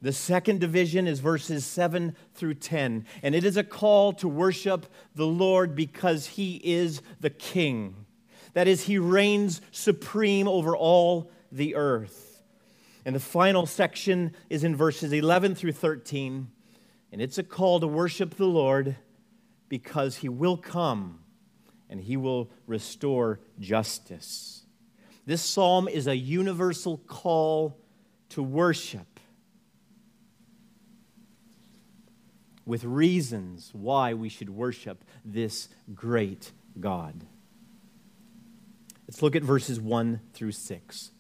The 0.02 0.14
second 0.14 0.60
division 0.60 1.08
is 1.08 1.20
verses 1.20 1.66
7 1.66 2.16
through 2.36 2.56
10, 2.56 3.06
and 3.24 3.34
it 3.34 3.44
is 3.44 3.58
a 3.58 3.64
call 3.64 4.14
to 4.14 4.28
worship 4.28 4.86
the 5.16 5.26
Lord 5.26 5.76
because 5.76 6.28
he 6.28 6.62
is 6.64 7.02
the 7.20 7.32
king. 7.32 8.06
That 8.54 8.68
is, 8.68 8.84
he 8.84 9.00
reigns 9.00 9.62
supreme 9.72 10.48
over 10.48 10.78
all 10.78 11.32
the 11.52 11.76
earth. 11.76 12.44
And 13.04 13.16
the 13.16 13.20
final 13.20 13.66
section 13.66 14.36
is 14.50 14.64
in 14.64 14.76
verses 14.76 15.12
11 15.12 15.56
through 15.56 15.74
13, 15.74 16.50
and 17.16 17.22
it's 17.22 17.38
a 17.38 17.44
call 17.44 17.80
to 17.80 17.88
worship 17.88 18.36
the 18.36 18.44
Lord 18.44 18.98
because 19.70 20.18
he 20.18 20.28
will 20.28 20.58
come 20.58 21.22
and 21.90 22.02
he 22.02 22.18
will 22.18 22.52
restore 22.68 23.40
justice. 23.58 24.66
This 25.26 25.42
psalm 25.42 25.88
is 25.88 26.08
a 26.08 26.18
universal 26.18 26.98
call 26.98 27.80
to 28.32 28.44
worship. 28.44 29.08
with 32.66 32.84
reasons 32.84 33.70
why 33.74 34.14
we 34.14 34.28
should 34.28 34.50
worship 34.50 35.06
this 35.24 35.70
great 35.94 36.52
God. 36.82 37.24
Let's 39.08 39.22
look 39.22 39.38
at 39.38 39.44
verses 39.44 39.80
1 39.80 40.20
through 40.34 40.52
6. 40.52 41.12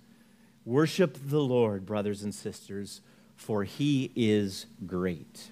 Worship 0.66 1.18
the 1.24 1.40
Lord, 1.40 1.86
brothers 1.86 2.22
and 2.22 2.36
sisters, 2.36 3.00
for 3.38 3.64
he 3.64 4.12
is 4.16 4.66
great. 4.86 5.52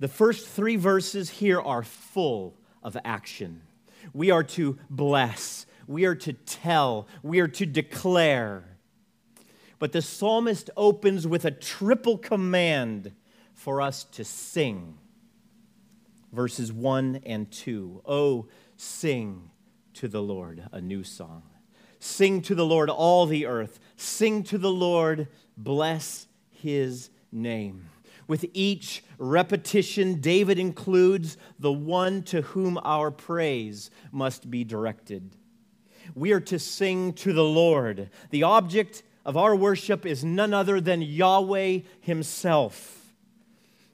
The 0.00 0.08
first 0.08 0.48
three 0.48 0.76
verses 0.76 1.28
here 1.28 1.60
are 1.60 1.82
full 1.82 2.56
of 2.82 2.96
action. 3.04 3.60
We 4.14 4.30
are 4.30 4.42
to 4.44 4.78
bless, 4.88 5.66
we 5.86 6.06
are 6.06 6.14
to 6.16 6.32
tell, 6.32 7.06
we 7.22 7.40
are 7.40 7.48
to 7.48 7.66
declare. 7.66 8.64
But 9.78 9.92
the 9.92 10.00
psalmist 10.00 10.70
opens 10.76 11.26
with 11.26 11.44
a 11.44 11.50
triple 11.50 12.16
command 12.16 13.12
for 13.52 13.82
us 13.82 14.04
to 14.04 14.24
sing. 14.24 14.96
Verses 16.32 16.72
1 16.72 17.20
and 17.26 17.50
2. 17.50 18.02
Oh, 18.06 18.46
sing 18.76 19.50
to 19.94 20.08
the 20.08 20.22
Lord 20.22 20.62
a 20.72 20.80
new 20.80 21.04
song. 21.04 21.42
Sing 21.98 22.40
to 22.42 22.54
the 22.54 22.64
Lord 22.64 22.88
all 22.88 23.26
the 23.26 23.44
earth. 23.44 23.78
Sing 23.96 24.44
to 24.44 24.56
the 24.56 24.70
Lord, 24.70 25.28
bless 25.58 26.26
his 26.48 27.10
name. 27.30 27.90
With 28.30 28.46
each 28.54 29.02
repetition, 29.18 30.20
David 30.20 30.56
includes 30.56 31.36
the 31.58 31.72
one 31.72 32.22
to 32.26 32.42
whom 32.42 32.78
our 32.84 33.10
praise 33.10 33.90
must 34.12 34.48
be 34.48 34.62
directed. 34.62 35.34
We 36.14 36.30
are 36.30 36.38
to 36.42 36.60
sing 36.60 37.12
to 37.14 37.32
the 37.32 37.42
Lord. 37.42 38.08
The 38.30 38.44
object 38.44 39.02
of 39.26 39.36
our 39.36 39.56
worship 39.56 40.06
is 40.06 40.22
none 40.22 40.54
other 40.54 40.80
than 40.80 41.02
Yahweh 41.02 41.80
Himself. 42.02 43.12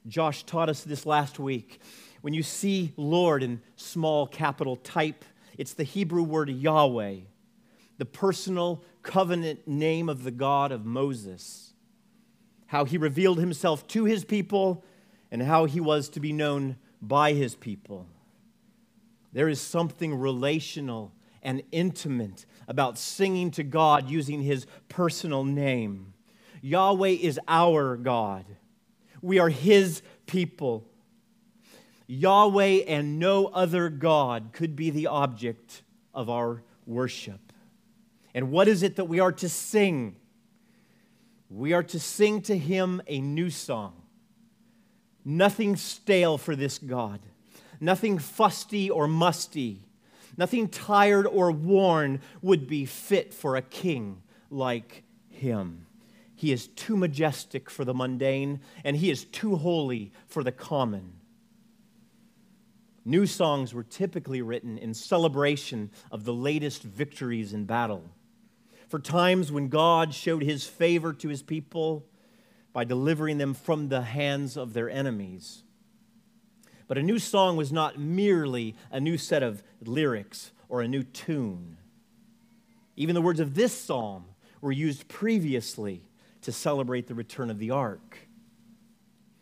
Josh 0.07 0.43
taught 0.43 0.69
us 0.69 0.85
this 0.85 1.07
last 1.07 1.39
week. 1.39 1.81
When 2.21 2.35
you 2.35 2.43
see 2.43 2.93
Lord 2.99 3.43
in 3.43 3.63
small 3.77 4.27
capital 4.27 4.77
type, 4.77 5.25
it's 5.57 5.73
the 5.73 5.83
Hebrew 5.83 6.23
word 6.23 6.51
Yahweh, 6.51 7.21
the 7.97 8.05
personal 8.05 8.85
covenant 9.03 9.67
name 9.67 10.11
of 10.11 10.25
the 10.25 10.31
God 10.31 10.73
of 10.73 10.85
Moses. 10.85 11.66
How 12.67 12.85
he 12.85 12.99
revealed 12.99 13.39
himself 13.39 13.87
to 13.89 14.05
his 14.05 14.25
people 14.25 14.85
and 15.31 15.43
how 15.43 15.65
he 15.65 15.81
was 15.81 16.09
to 16.11 16.21
be 16.21 16.33
known 16.33 16.77
by 17.01 17.33
his 17.33 17.55
people. 17.55 18.07
There 19.33 19.49
is 19.49 19.61
something 19.61 20.15
relational 20.15 21.13
and 21.43 21.63
intimate 21.71 22.47
about 22.67 22.99
singing 22.99 23.51
to 23.53 23.63
God 23.63 24.09
using 24.09 24.43
his 24.43 24.67
personal 24.89 25.45
name. 25.45 26.15
Yahweh 26.61 27.09
is 27.09 27.39
our 27.47 27.97
God. 27.97 28.45
We 29.23 29.39
are 29.39 29.49
his 29.49 30.03
people. 30.27 30.89
Yahweh 32.07 32.85
and 32.87 33.19
no 33.19 33.47
other 33.47 33.89
God 33.89 34.51
could 34.53 34.75
be 34.75 34.91
the 34.91 35.07
object 35.07 35.83
of 36.15 36.31
our 36.31 36.63
worship. 36.87 37.53
And 38.35 38.51
what 38.51 38.69
is 38.69 38.83
it 38.83 38.97
that 38.97 39.05
we 39.05 39.21
are 39.21 39.33
to 39.33 39.49
sing? 39.49 40.17
We 41.49 41.73
are 41.73 41.83
to 41.85 42.01
sing 42.01 42.43
to 42.43 42.59
him 42.59 43.01
a 43.07 43.21
new 43.21 43.51
song. 43.51 44.03
Nothing 45.25 45.77
stale 45.77 46.39
for 46.39 46.55
this 46.55 46.79
God, 46.79 47.21
nothing 47.81 48.19
fusty 48.19 48.91
or 48.91 49.09
musty, 49.09 49.83
nothing 50.37 50.69
tired 50.69 51.27
or 51.27 51.51
worn 51.51 52.21
would 52.43 52.69
be 52.69 52.85
fit 52.85 53.35
for 53.35 53.57
a 53.57 53.63
king 53.63 54.23
like 54.51 55.03
him. 55.29 55.87
He 56.35 56.53
is 56.53 56.69
too 56.69 56.97
majestic 56.97 57.71
for 57.71 57.85
the 57.85 57.95
mundane, 57.95 58.61
and 58.85 58.97
he 58.97 59.11
is 59.11 59.25
too 59.25 59.57
holy 59.57 60.13
for 60.27 60.45
the 60.45 60.53
common. 60.53 61.15
New 63.05 63.25
songs 63.25 63.73
were 63.73 63.85
typically 63.85 64.43
written 64.43 64.77
in 64.79 64.93
celebration 64.93 65.91
of 66.11 66.25
the 66.25 66.35
latest 66.35 66.83
victories 66.83 67.53
in 67.53 67.65
battle. 67.65 68.05
For 68.89 68.99
times 68.99 69.51
when 69.51 69.69
God 69.69 70.15
showed 70.15 70.43
his 70.43 70.67
favor 70.67 71.13
to 71.13 71.29
his 71.29 71.43
people 71.43 72.07
by 72.73 72.85
delivering 72.85 73.39
them 73.39 73.55
from 73.55 73.89
the 73.89 74.03
hands 74.03 74.57
of 74.57 74.75
their 74.75 74.89
enemies. 74.89 75.65
But 76.87 76.99
a 76.99 77.03
new 77.03 77.19
song 77.19 77.57
was 77.57 77.73
not 77.73 77.99
merely 77.99 78.77
a 78.93 79.01
new 79.01 79.19
set 79.19 79.43
of 79.43 79.63
lyrics 79.83 80.53
or 80.69 80.83
a 80.83 80.89
new 80.89 81.03
tune. 81.03 81.79
Even 82.97 83.15
the 83.15 83.23
words 83.23 83.41
of 83.41 83.55
this 83.55 83.73
psalm 83.73 84.27
were 84.61 84.73
used 84.73 85.09
previously 85.09 86.03
to 86.43 86.53
celebrate 86.53 87.09
the 87.09 87.15
return 87.15 87.51
of 87.51 87.59
the 87.59 87.71
ark. 87.71 88.19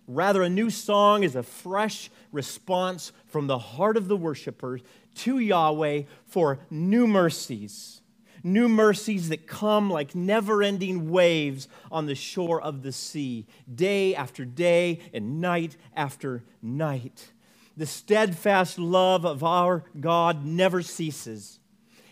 Rather, 0.06 0.42
a 0.42 0.48
new 0.48 0.70
song 0.70 1.22
is 1.22 1.34
a 1.34 1.42
fresh 1.42 2.10
response 2.32 3.12
from 3.26 3.46
the 3.46 3.58
heart 3.58 3.96
of 3.96 4.08
the 4.08 4.16
worshiper 4.16 4.80
to 5.14 5.38
Yahweh 5.38 6.02
for 6.26 6.60
new 6.70 7.06
mercies. 7.06 8.00
New 8.46 8.68
mercies 8.68 9.30
that 9.30 9.46
come 9.46 9.90
like 9.90 10.14
never 10.14 10.62
ending 10.62 11.10
waves 11.10 11.66
on 11.90 12.04
the 12.04 12.14
shore 12.14 12.60
of 12.60 12.82
the 12.82 12.92
sea, 12.92 13.46
day 13.74 14.14
after 14.14 14.44
day 14.44 15.00
and 15.14 15.40
night 15.40 15.78
after 15.96 16.44
night. 16.60 17.32
The 17.74 17.86
steadfast 17.86 18.78
love 18.78 19.24
of 19.24 19.42
our 19.42 19.84
God 19.98 20.44
never 20.44 20.82
ceases. 20.82 21.58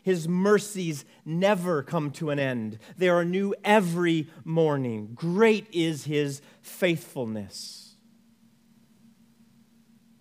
His 0.03 0.27
mercies 0.27 1.05
never 1.25 1.83
come 1.83 2.11
to 2.13 2.31
an 2.31 2.39
end. 2.39 2.79
They 2.97 3.11
are 3.11 3.25
new 3.25 3.55
every 3.63 4.29
morning. 4.43 5.11
Great 5.15 5.69
is 5.71 6.05
his 6.05 6.41
faithfulness. 6.63 7.95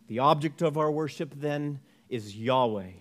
The 0.08 0.20
object 0.20 0.62
of 0.62 0.78
our 0.78 0.92
worship 0.92 1.34
then 1.36 1.80
is 2.10 2.36
Yahweh. 2.36 2.92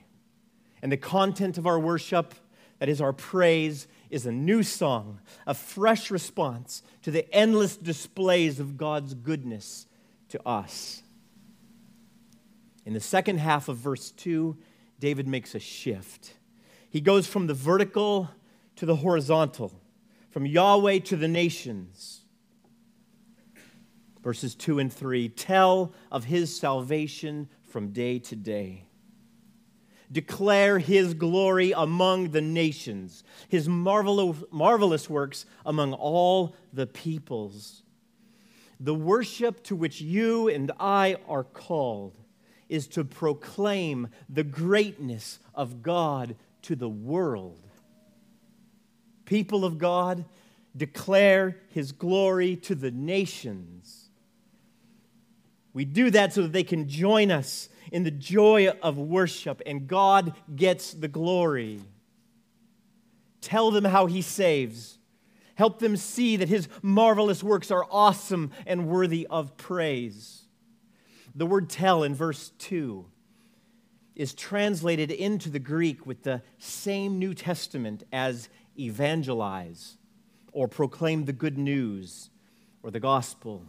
And 0.81 0.93
the 0.93 0.97
content 0.97 1.59
of 1.59 1.67
our 1.67 1.79
worship, 1.79 2.35
that 2.81 2.89
is 2.89 3.01
our 3.01 3.13
praise, 3.13 3.87
is 4.11 4.27
a 4.27 4.33
new 4.33 4.65
song, 4.65 5.21
a 5.47 5.55
fresh 5.55 6.11
response 6.11 6.83
to 7.03 7.13
the 7.13 7.33
endless 7.33 7.77
displays 7.77 8.59
of 8.59 8.77
God's 8.77 9.15
goodness 9.15 9.87
to 10.31 10.45
us. 10.47 11.03
In 12.85 12.93
the 12.93 13.01
second 13.01 13.39
half 13.39 13.69
of 13.69 13.77
verse 13.77 14.11
2, 14.11 14.57
David 14.99 15.29
makes 15.29 15.55
a 15.55 15.61
shift. 15.61 16.35
He 16.89 17.01
goes 17.01 17.29
from 17.29 17.47
the 17.47 17.55
vertical 17.55 18.29
to 18.75 18.85
the 18.85 18.97
horizontal, 18.97 19.73
from 20.31 20.45
Yahweh 20.45 20.99
to 21.01 21.17
the 21.17 21.29
nations 21.29 22.21
verses 24.23 24.55
2 24.55 24.79
and 24.79 24.93
3 24.93 25.29
tell 25.31 25.93
of 26.11 26.25
his 26.25 26.55
salvation 26.57 27.49
from 27.63 27.93
day 27.93 28.19
to 28.19 28.37
day. 28.37 28.85
Declare 30.13 30.81
his 30.81 31.15
glory 31.15 31.73
among 31.73 32.31
the 32.31 32.41
nations, 32.41 33.23
his 33.49 33.69
marvelous, 33.69 35.09
works 35.09 35.47
among 35.65 35.93
all 35.93 36.57
the 36.73 36.87
peoples. 36.87 37.83
The 38.81 38.95
worship 38.95 39.63
to 39.65 39.77
which 39.77 40.01
you 40.01 40.49
and 40.49 40.73
I 40.81 41.17
are 41.29 41.45
called 41.45 42.17
is 42.69 42.89
to 42.89 43.05
proclaim 43.05 44.09
the 44.29 44.45
greatness 44.45 45.39
of 45.55 45.83
God 45.83 46.35
to 46.63 46.75
the 46.75 46.89
world. 46.89 47.61
People 49.27 49.65
of 49.65 49.79
God, 49.79 50.25
declare 50.77 51.57
his 51.69 51.93
glory 51.93 52.57
to 52.57 52.75
the 52.75 52.91
nations. 52.91 54.09
We 55.73 55.85
do 55.85 56.11
that 56.11 56.33
so 56.33 56.43
that 56.43 56.53
they 56.53 56.65
can 56.65 56.89
join 56.89 57.31
us 57.31 57.69
in 57.91 58.05
the 58.05 58.11
joy 58.11 58.69
of 58.83 58.99
worship 58.99 59.63
and 59.67 59.87
God 59.87 60.35
gets 60.55 60.93
the 60.93 61.09
glory. 61.09 61.81
Tell 63.41 63.71
them 63.71 63.85
how 63.85 64.07
He 64.07 64.23
saves. 64.23 64.99
Help 65.55 65.79
them 65.79 65.97
see 65.97 66.37
that 66.37 66.49
His 66.49 66.69
marvelous 66.83 67.43
works 67.43 67.71
are 67.71 67.87
awesome 67.91 68.51
and 68.67 68.89
worthy 68.89 69.27
of 69.29 69.57
praise. 69.57 70.43
The 71.35 71.47
word 71.47 71.71
tell 71.71 72.03
in 72.03 72.15
verse 72.15 72.53
2 72.59 73.07
is 74.17 74.35
translated 74.35 75.11
into 75.11 75.49
the 75.49 75.59
Greek 75.59 76.05
with 76.07 76.23
the 76.25 76.43
same 76.59 77.19
New 77.19 77.35
Testament 77.35 78.03
as 78.13 78.49
evangelize 78.79 79.97
or 80.53 80.69
proclaim 80.69 81.25
the 81.25 81.33
good 81.33 81.57
news 81.57 82.31
or 82.83 82.91
the 82.91 83.01
gospel. 83.01 83.65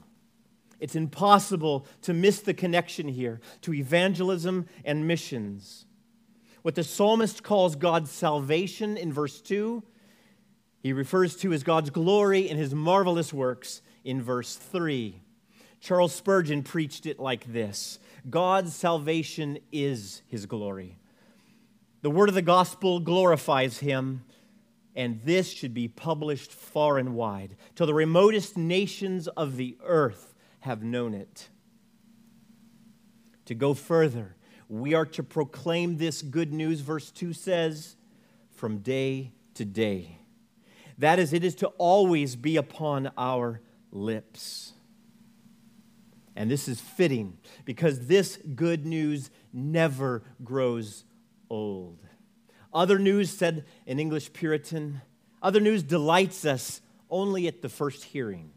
It's 0.81 0.95
impossible 0.95 1.85
to 2.01 2.13
miss 2.13 2.41
the 2.41 2.55
connection 2.55 3.07
here 3.07 3.39
to 3.61 3.73
evangelism 3.73 4.65
and 4.83 5.07
missions. 5.07 5.85
What 6.63 6.73
the 6.73 6.83
psalmist 6.83 7.43
calls 7.43 7.75
God's 7.75 8.09
salvation 8.09 8.97
in 8.97 9.13
verse 9.13 9.41
2, 9.41 9.83
he 10.81 10.91
refers 10.91 11.35
to 11.37 11.53
as 11.53 11.61
God's 11.61 11.91
glory 11.91 12.49
and 12.49 12.57
his 12.57 12.73
marvelous 12.73 13.31
works 13.31 13.83
in 14.03 14.23
verse 14.23 14.55
3. 14.55 15.21
Charles 15.79 16.13
Spurgeon 16.13 16.63
preached 16.63 17.05
it 17.05 17.19
like 17.19 17.53
this 17.53 17.99
God's 18.27 18.75
salvation 18.75 19.59
is 19.71 20.23
his 20.27 20.47
glory. 20.47 20.97
The 22.01 22.09
word 22.09 22.29
of 22.29 22.35
the 22.35 22.41
gospel 22.41 22.99
glorifies 22.99 23.77
him, 23.77 24.23
and 24.95 25.21
this 25.23 25.51
should 25.51 25.75
be 25.75 25.87
published 25.87 26.51
far 26.51 26.97
and 26.97 27.13
wide 27.13 27.55
to 27.75 27.85
the 27.85 27.93
remotest 27.93 28.57
nations 28.57 29.27
of 29.27 29.57
the 29.57 29.77
earth 29.83 30.30
have 30.61 30.83
known 30.83 31.13
it. 31.13 31.49
To 33.45 33.55
go 33.55 33.73
further, 33.73 34.35
we 34.69 34.93
are 34.93 35.05
to 35.07 35.23
proclaim 35.23 35.97
this 35.97 36.21
good 36.21 36.53
news, 36.53 36.79
verse 36.79 37.11
2 37.11 37.33
says, 37.33 37.95
from 38.55 38.77
day 38.79 39.33
to 39.55 39.65
day. 39.65 40.17
That 40.97 41.19
is, 41.19 41.33
it 41.33 41.43
is 41.43 41.55
to 41.55 41.67
always 41.77 42.35
be 42.35 42.57
upon 42.57 43.11
our 43.17 43.59
lips. 43.91 44.73
And 46.35 46.49
this 46.49 46.67
is 46.67 46.79
fitting 46.79 47.37
because 47.65 48.07
this 48.07 48.37
good 48.55 48.85
news 48.85 49.29
never 49.51 50.23
grows 50.43 51.03
old. 51.49 51.99
Other 52.73 52.97
news, 52.97 53.29
said 53.29 53.65
an 53.85 53.99
English 53.99 54.31
Puritan, 54.31 55.01
other 55.41 55.59
news 55.59 55.83
delights 55.83 56.45
us 56.45 56.81
only 57.09 57.47
at 57.47 57.61
the 57.61 57.67
first 57.67 58.05
hearing. 58.05 58.51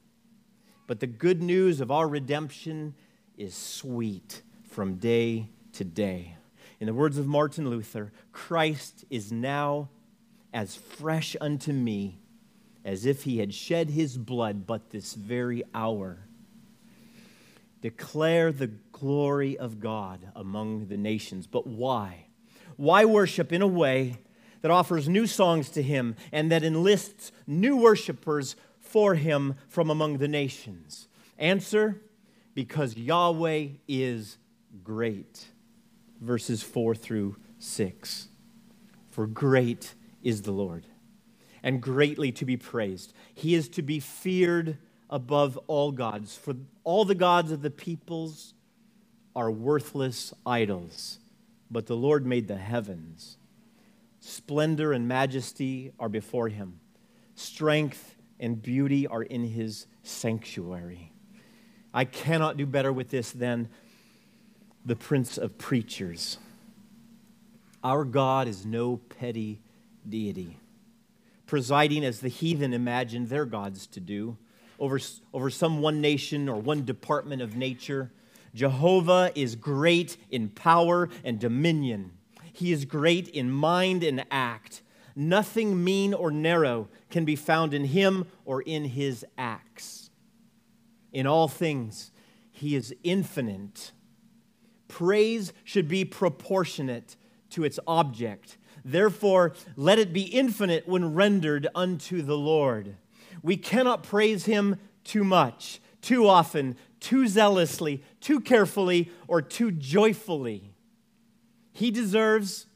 But 0.87 1.01
the 1.01 1.07
good 1.07 1.42
news 1.42 1.81
of 1.81 1.90
our 1.90 2.07
redemption 2.07 2.94
is 3.37 3.55
sweet 3.55 4.42
from 4.70 4.97
day 4.97 5.49
to 5.73 5.85
day. 5.85 6.37
In 6.81 6.87
the 6.87 6.94
words 6.94 7.16
of 7.16 7.27
Martin 7.27 7.70
Luther, 7.70 8.12
Christ 8.33 9.05
is 9.09 9.33
now 9.33 9.88
as 10.53 10.77
fresh 10.77 11.37
unto 11.40 11.73
me 11.73 12.18
as 12.85 13.07
if 13.07 13.23
he 13.23 13.38
had 13.38 13.55
shed 13.55 13.90
his 13.90 14.18
blood 14.18 14.66
but 14.66 14.90
this 14.90 15.14
very 15.14 15.62
hour. 15.75 16.18
Declare 17.81 18.53
the 18.53 18.70
glory 18.92 19.57
of 19.57 19.81
God 19.81 20.20
among 20.37 20.88
the 20.88 20.97
nations. 20.97 21.47
But 21.47 21.66
why? 21.66 22.27
Why 22.77 23.05
worship 23.05 23.53
in 23.53 23.62
a 23.62 23.66
way 23.66 24.18
that 24.62 24.70
offers 24.70 25.09
new 25.09 25.27
songs 25.27 25.68
to 25.70 25.83
him 25.83 26.16
and 26.33 26.51
that 26.51 26.64
enlists 26.64 27.33
new 27.47 27.77
worshipers 27.77 28.57
for 28.95 29.17
him 29.17 29.57
from 29.67 29.91
among 29.91 30.19
the 30.19 30.29
nations? 30.29 31.09
Answer 31.37 32.01
because 32.55 32.97
Yahweh 32.97 33.67
is 33.89 34.39
great. 34.85 35.47
Verses 36.21 36.63
4 36.63 36.95
through 36.95 37.35
6. 37.59 38.29
For 39.09 39.27
great 39.27 39.95
is 40.23 40.43
the 40.43 40.53
Lord, 40.53 40.87
and 41.61 41.83
greatly 41.83 42.31
to 42.31 42.45
be 42.45 42.57
praised. 42.57 43.13
He 43.35 43.57
is 43.57 43.69
to 43.71 43.83
be 43.83 43.99
feared 43.99 44.79
above 45.11 45.59
all 45.67 45.91
gods, 45.91 46.37
for 46.37 46.55
all 46.85 47.05
the 47.05 47.17
gods 47.17 47.51
of 47.51 47.63
the 47.63 47.71
peoples 47.71 48.55
are 49.35 49.51
worthless 49.51 50.33
idols, 50.47 51.19
but 51.69 51.87
the 51.87 51.97
Lord 51.97 52.25
made 52.25 52.47
the 52.47 52.59
heavens. 52.59 53.39
Splendor 54.21 54.93
and 54.93 55.09
majesty 55.09 55.91
are 55.99 56.09
before 56.09 56.49
him, 56.49 56.79
strength 57.35 58.13
and 58.38 58.61
beauty 58.61 59.07
are 59.07 59.23
in 59.23 59.44
his 59.44 59.87
sanctuary. 60.03 61.12
I 61.92 62.05
cannot 62.05 62.57
do 62.57 62.66
better 62.66 62.92
with 62.92 63.11
this 63.11 63.31
than 63.31 63.68
the 64.85 64.97
Prince 64.97 65.38
of 65.38 65.57
Preachers. 65.59 66.38
Our 67.83 68.05
God 68.05 68.49
is 68.49 68.66
no 68.66 68.97
petty 68.97 69.61
deity, 70.09 70.59
presiding 71.47 72.05
as 72.05 72.20
the 72.20 72.29
heathen 72.29 72.73
imagined 72.73 73.29
their 73.29 73.44
gods 73.44 73.87
to 73.88 74.01
do 74.01 74.37
over, 74.79 74.99
over 75.33 75.51
some 75.51 75.81
one 75.81 76.01
nation 76.01 76.49
or 76.49 76.57
one 76.57 76.85
department 76.85 77.42
of 77.42 77.57
nature. 77.57 78.11
Jehovah 78.55 79.33
is 79.35 79.57
great 79.57 80.16
in 80.31 80.49
power 80.49 81.09
and 81.25 81.38
dominion. 81.38 82.12
He 82.53 82.73
is 82.73 82.85
great 82.85 83.29
in 83.29 83.51
mind 83.51 84.05
and 84.05 84.25
act. 84.31 84.83
Nothing 85.16 85.83
mean 85.85 86.12
or 86.12 86.31
narrow 86.31 86.88
can 87.11 87.24
be 87.24 87.37
found 87.37 87.72
in 87.72 87.85
him 87.85 88.27
or 88.44 88.62
in 88.62 88.85
his 88.85 89.24
acts. 89.38 90.11
In 91.12 91.27
all 91.27 91.46
things, 91.46 92.11
he 92.50 92.74
is 92.74 92.94
infinite. 93.05 93.92
Praise 94.88 95.53
should 95.62 95.88
be 95.88 96.05
proportionate 96.05 97.16
to 97.50 97.64
its 97.64 97.79
object. 97.87 98.59
Therefore, 98.85 99.55
let 99.77 99.98
it 99.98 100.12
be 100.12 100.22
infinite 100.22 100.88
when 100.88 101.14
rendered 101.14 101.68
unto 101.74 102.20
the 102.20 102.37
Lord. 102.37 102.96
We 103.42 103.57
cannot 103.57 104.03
praise 104.03 104.46
him 104.46 104.77
too 105.05 105.24
much, 105.24 105.81
too 106.03 106.27
often, 106.27 106.77
too 106.98 107.29
zealously, 107.29 108.03
too 108.20 108.40
carefully, 108.40 109.11
or 109.29 109.40
too 109.40 109.70
joyfully. 109.70 110.74
He 111.72 111.90
deserves 111.90 112.66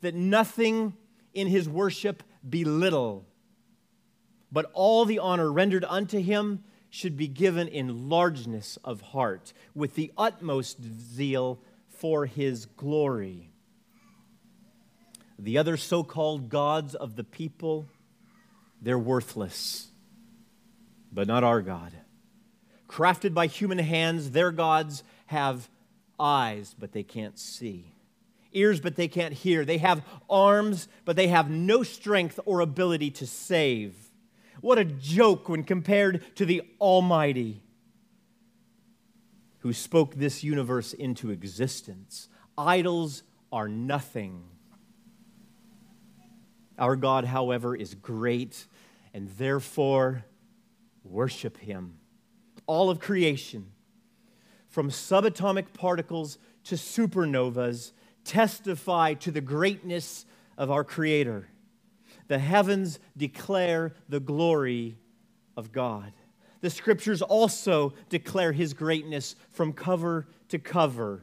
that 0.00 0.14
nothing 0.14 0.94
in 1.34 1.48
his 1.48 1.68
worship 1.68 2.22
belittle, 2.48 3.26
but 4.50 4.70
all 4.72 5.04
the 5.04 5.18
honor 5.18 5.50
rendered 5.50 5.84
unto 5.84 6.20
him 6.20 6.64
should 6.90 7.16
be 7.16 7.26
given 7.26 7.66
in 7.66 8.08
largeness 8.08 8.78
of 8.84 9.00
heart, 9.00 9.52
with 9.74 9.94
the 9.96 10.12
utmost 10.16 10.78
zeal 10.82 11.60
for 11.88 12.26
his 12.26 12.66
glory. 12.66 13.50
The 15.38 15.58
other 15.58 15.76
so 15.76 16.04
called 16.04 16.48
gods 16.48 16.94
of 16.94 17.16
the 17.16 17.24
people, 17.24 17.86
they're 18.80 18.98
worthless 18.98 19.90
but 21.14 21.28
not 21.28 21.44
our 21.44 21.62
God. 21.62 21.92
Crafted 22.88 23.32
by 23.32 23.46
human 23.46 23.78
hands, 23.78 24.32
their 24.32 24.50
gods 24.50 25.04
have 25.26 25.68
eyes, 26.18 26.74
but 26.78 26.92
they 26.92 27.02
can't 27.02 27.38
see, 27.38 27.92
ears, 28.54 28.80
but 28.80 28.96
they 28.96 29.08
can't 29.08 29.34
hear. 29.34 29.64
They 29.64 29.78
have 29.78 30.04
arms, 30.30 30.88
but 31.04 31.16
they 31.16 31.28
have 31.28 31.50
no 31.50 31.82
strength 31.82 32.40
or 32.46 32.60
ability 32.60 33.10
to 33.12 33.26
save. 33.26 33.94
What 34.60 34.78
a 34.78 34.84
joke 34.84 35.48
when 35.48 35.64
compared 35.64 36.22
to 36.36 36.46
the 36.46 36.62
Almighty 36.80 37.60
who 39.58 39.72
spoke 39.72 40.14
this 40.14 40.44
universe 40.44 40.92
into 40.92 41.30
existence. 41.30 42.28
Idols 42.56 43.22
are 43.50 43.66
nothing. 43.66 44.44
Our 46.78 46.96
God, 46.96 47.24
however, 47.24 47.74
is 47.74 47.94
great, 47.94 48.66
and 49.14 49.28
therefore 49.38 50.24
worship 51.02 51.56
him. 51.56 51.94
All 52.66 52.90
of 52.90 53.00
creation, 53.00 53.72
from 54.68 54.90
subatomic 54.90 55.72
particles 55.72 56.36
to 56.64 56.74
supernovas, 56.74 57.92
testify 58.24 59.14
to 59.14 59.30
the 59.30 59.40
greatness 59.40 60.26
of 60.56 60.70
our 60.70 60.84
Creator. 60.84 61.48
The 62.28 62.38
heavens 62.38 62.98
declare 63.16 63.94
the 64.08 64.20
glory 64.20 64.96
of 65.56 65.72
God. 65.72 66.12
The 66.60 66.70
scriptures 66.70 67.20
also 67.20 67.92
declare 68.08 68.52
his 68.52 68.72
greatness 68.72 69.36
from 69.50 69.72
cover 69.72 70.26
to 70.48 70.58
cover. 70.58 71.22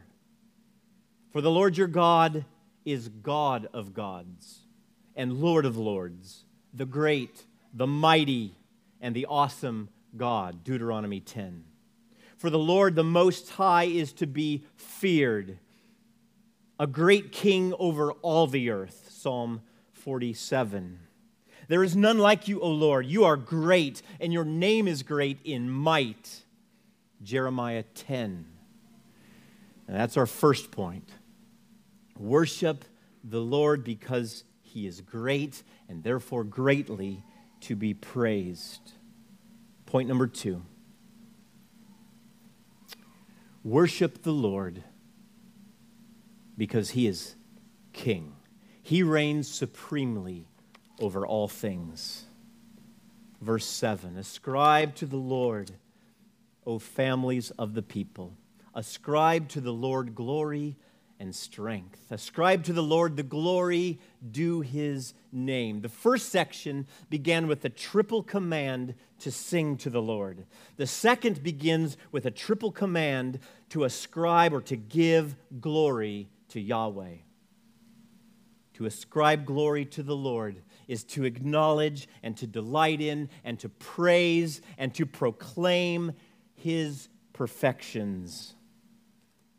For 1.31 1.41
the 1.41 1.49
Lord 1.49 1.77
your 1.77 1.87
God 1.87 2.45
is 2.85 3.09
God 3.09 3.67
of 3.73 3.93
gods 3.93 4.59
and 5.15 5.33
Lord 5.33 5.65
of 5.65 5.77
lords, 5.77 6.45
the 6.73 6.85
great, 6.85 7.45
the 7.73 7.87
mighty, 7.87 8.55
and 9.01 9.15
the 9.15 9.25
awesome 9.25 9.89
God. 10.15 10.63
Deuteronomy 10.63 11.19
10. 11.19 11.63
For 12.37 12.49
the 12.49 12.59
Lord, 12.59 12.95
the 12.95 13.03
Most 13.03 13.49
High, 13.51 13.85
is 13.85 14.13
to 14.13 14.27
be 14.27 14.63
feared, 14.75 15.57
a 16.81 16.87
great 16.87 17.31
king 17.31 17.75
over 17.77 18.11
all 18.23 18.47
the 18.47 18.71
earth. 18.71 19.09
Psalm 19.11 19.61
47. 19.93 20.97
There 21.67 21.83
is 21.83 21.95
none 21.95 22.17
like 22.17 22.47
you, 22.47 22.59
O 22.59 22.69
Lord. 22.71 23.05
You 23.05 23.23
are 23.23 23.37
great, 23.37 24.01
and 24.19 24.33
your 24.33 24.43
name 24.43 24.87
is 24.87 25.03
great 25.03 25.37
in 25.43 25.69
might. 25.69 26.41
Jeremiah 27.21 27.83
10. 27.93 28.47
And 29.87 29.95
that's 29.95 30.17
our 30.17 30.25
first 30.25 30.71
point. 30.71 31.07
Worship 32.17 32.83
the 33.23 33.41
Lord 33.41 33.83
because 33.83 34.43
he 34.63 34.87
is 34.87 35.01
great 35.01 35.61
and 35.87 36.03
therefore 36.03 36.43
greatly 36.43 37.23
to 37.59 37.75
be 37.75 37.93
praised. 37.93 38.93
Point 39.85 40.07
number 40.07 40.25
two 40.25 40.63
worship 43.63 44.23
the 44.23 44.33
Lord 44.33 44.83
because 46.57 46.91
he 46.91 47.07
is 47.07 47.35
king. 47.93 48.33
He 48.81 49.03
reigns 49.03 49.47
supremely 49.47 50.47
over 50.99 51.25
all 51.25 51.47
things. 51.47 52.25
Verse 53.41 53.65
7 53.65 54.17
Ascribe 54.17 54.95
to 54.95 55.05
the 55.05 55.17
Lord, 55.17 55.71
O 56.65 56.79
families 56.79 57.51
of 57.51 57.73
the 57.73 57.81
people. 57.81 58.33
Ascribe 58.73 59.49
to 59.49 59.61
the 59.61 59.73
Lord 59.73 60.15
glory 60.15 60.77
and 61.19 61.35
strength. 61.35 61.99
Ascribe 62.09 62.63
to 62.63 62.73
the 62.73 62.81
Lord 62.81 63.15
the 63.15 63.23
glory 63.23 63.99
due 64.31 64.61
his 64.61 65.13
name. 65.31 65.81
The 65.81 65.89
first 65.89 66.29
section 66.29 66.87
began 67.11 67.47
with 67.47 67.63
a 67.63 67.69
triple 67.69 68.23
command 68.23 68.95
to 69.19 69.29
sing 69.29 69.77
to 69.77 69.91
the 69.91 70.01
Lord. 70.01 70.45
The 70.77 70.87
second 70.87 71.43
begins 71.43 71.95
with 72.11 72.25
a 72.25 72.31
triple 72.31 72.71
command 72.71 73.39
to 73.69 73.83
ascribe 73.83 74.51
or 74.51 74.61
to 74.61 74.75
give 74.75 75.35
glory 75.59 76.27
to 76.51 76.61
Yahweh. 76.61 77.15
To 78.75 78.85
ascribe 78.85 79.45
glory 79.45 79.85
to 79.85 80.03
the 80.03 80.15
Lord 80.15 80.61
is 80.87 81.03
to 81.05 81.23
acknowledge 81.23 82.07
and 82.23 82.35
to 82.37 82.47
delight 82.47 83.01
in 83.01 83.29
and 83.43 83.59
to 83.59 83.69
praise 83.69 84.61
and 84.77 84.93
to 84.95 85.05
proclaim 85.05 86.13
his 86.55 87.09
perfections. 87.33 88.55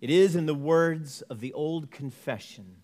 It 0.00 0.11
is, 0.11 0.35
in 0.35 0.46
the 0.46 0.55
words 0.55 1.22
of 1.22 1.40
the 1.40 1.52
old 1.52 1.90
confession, 1.90 2.76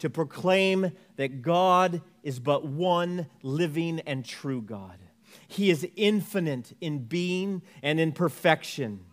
to 0.00 0.10
proclaim 0.10 0.92
that 1.16 1.42
God 1.42 2.02
is 2.22 2.40
but 2.40 2.64
one 2.64 3.26
living 3.42 4.00
and 4.00 4.24
true 4.24 4.60
God. 4.60 4.98
He 5.46 5.70
is 5.70 5.86
infinite 5.96 6.74
in 6.80 7.04
being 7.04 7.62
and 7.82 8.00
in 8.00 8.12
perfection. 8.12 9.04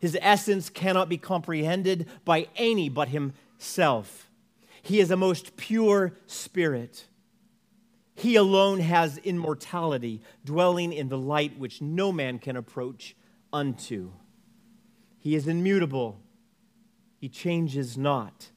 His 0.00 0.16
essence 0.20 0.70
cannot 0.70 1.08
be 1.08 1.18
comprehended 1.18 2.08
by 2.24 2.48
any 2.56 2.88
but 2.88 3.08
Himself. 3.08 4.30
He 4.82 4.98
is 4.98 5.10
a 5.10 5.16
most 5.16 5.56
pure 5.56 6.14
spirit. 6.26 7.06
He 8.14 8.34
alone 8.34 8.80
has 8.80 9.18
immortality, 9.18 10.22
dwelling 10.44 10.92
in 10.92 11.08
the 11.08 11.18
light 11.18 11.58
which 11.58 11.80
no 11.80 12.12
man 12.12 12.38
can 12.38 12.56
approach 12.56 13.14
unto. 13.52 14.10
He 15.18 15.34
is 15.34 15.46
immutable. 15.46 16.20
He 17.18 17.28
changes 17.28 17.98
not. 17.98 18.50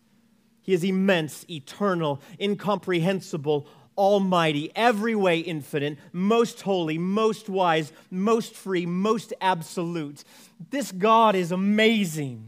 He 0.62 0.74
is 0.74 0.84
immense, 0.86 1.46
eternal, 1.50 2.22
incomprehensible, 2.40 3.68
almighty, 3.98 4.72
every 4.76 5.16
way 5.16 5.40
infinite, 5.40 5.98
most 6.12 6.62
holy, 6.62 6.98
most 6.98 7.50
wise, 7.50 7.92
most 8.10 8.54
free, 8.54 8.86
most 8.86 9.34
absolute. 9.42 10.24
This 10.70 10.92
God 10.92 11.36
is 11.36 11.52
amazing. 11.52 12.48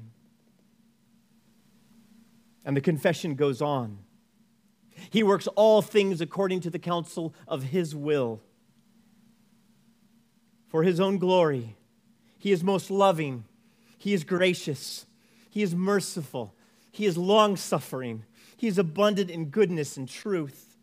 And 2.64 2.76
the 2.76 2.82
confession 2.82 3.36
goes 3.36 3.62
on. 3.62 4.00
He 5.10 5.24
works 5.24 5.48
all 5.56 5.82
things 5.82 6.22
according 6.22 6.62
to 6.62 6.70
the 6.70 6.80
counsel 6.80 7.34
of 7.48 7.64
His 7.64 7.96
will. 7.96 8.42
For 10.70 10.84
His 10.84 11.00
own 11.00 11.18
glory, 11.18 11.76
He 12.38 12.52
is 12.52 12.64
most 12.64 12.90
loving, 12.90 13.46
He 13.98 14.14
is 14.14 14.24
gracious, 14.24 15.06
He 15.50 15.62
is 15.62 15.76
merciful, 15.76 16.56
He 16.92 17.06
is 17.06 17.18
long 17.18 17.56
suffering, 17.56 18.24
He 18.58 18.68
is 18.68 18.78
abundant 18.78 19.30
in 19.30 19.46
goodness 19.46 19.98
and 19.98 20.10
truth 20.10 20.75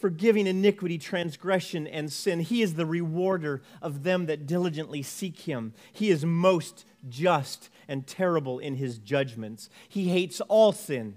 forgiving 0.00 0.46
iniquity, 0.46 0.96
transgression, 0.96 1.86
and 1.86 2.10
sin. 2.10 2.40
He 2.40 2.62
is 2.62 2.74
the 2.74 2.86
rewarder 2.86 3.62
of 3.82 4.02
them 4.02 4.26
that 4.26 4.46
diligently 4.46 5.02
seek 5.02 5.40
him. 5.40 5.74
He 5.92 6.10
is 6.10 6.24
most 6.24 6.86
just 7.08 7.68
and 7.86 8.06
terrible 8.06 8.58
in 8.58 8.76
his 8.76 8.98
judgments. 8.98 9.68
He 9.88 10.08
hates 10.08 10.40
all 10.42 10.72
sin, 10.72 11.16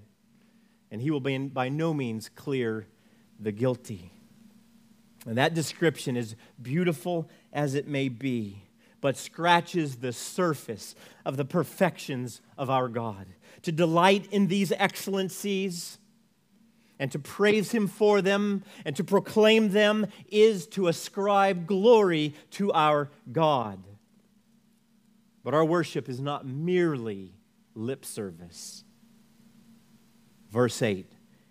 and 0.90 1.00
he 1.00 1.10
will 1.10 1.20
be 1.20 1.38
by 1.38 1.70
no 1.70 1.94
means 1.94 2.28
clear 2.28 2.86
the 3.40 3.52
guilty. 3.52 4.12
And 5.26 5.38
that 5.38 5.54
description, 5.54 6.16
is 6.16 6.36
beautiful 6.60 7.30
as 7.52 7.74
it 7.74 7.88
may 7.88 8.10
be, 8.10 8.64
but 9.00 9.16
scratches 9.16 9.96
the 9.96 10.12
surface 10.12 10.94
of 11.24 11.38
the 11.38 11.44
perfections 11.44 12.42
of 12.58 12.68
our 12.68 12.88
God. 12.88 13.26
To 13.62 13.72
delight 13.72 14.28
in 14.30 14.48
these 14.48 14.72
excellencies, 14.72 15.98
and 16.98 17.10
to 17.12 17.18
praise 17.18 17.72
him 17.72 17.86
for 17.86 18.22
them 18.22 18.62
and 18.84 18.94
to 18.96 19.04
proclaim 19.04 19.70
them 19.70 20.06
is 20.28 20.66
to 20.68 20.88
ascribe 20.88 21.66
glory 21.66 22.34
to 22.52 22.72
our 22.72 23.10
God. 23.32 23.82
But 25.42 25.54
our 25.54 25.64
worship 25.64 26.08
is 26.08 26.20
not 26.20 26.46
merely 26.46 27.34
lip 27.74 28.04
service. 28.04 28.84
Verse 30.50 30.80
8 30.80 31.10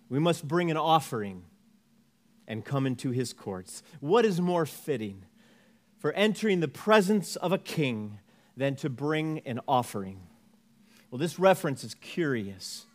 we 0.10 0.20
must 0.20 0.48
bring 0.48 0.70
an 0.70 0.78
offering 0.78 1.44
and 2.48 2.64
come 2.64 2.86
into 2.86 3.10
his 3.10 3.34
courts. 3.34 3.82
What 4.00 4.26
is 4.26 4.40
more 4.40 4.66
fitting 4.66 5.26
for 5.98 6.12
entering 6.12 6.60
the 6.60 6.68
presence 6.68 7.36
of 7.36 7.52
a 7.52 7.58
king 7.58 8.20
than 8.56 8.76
to 8.76 8.90
bring 8.92 9.40
an 9.40 9.60
offering? 9.68 10.20
Well, 11.10 11.18
this 11.18 11.40
reference 11.40 11.84
is 11.84 11.96
curious. 11.96 12.86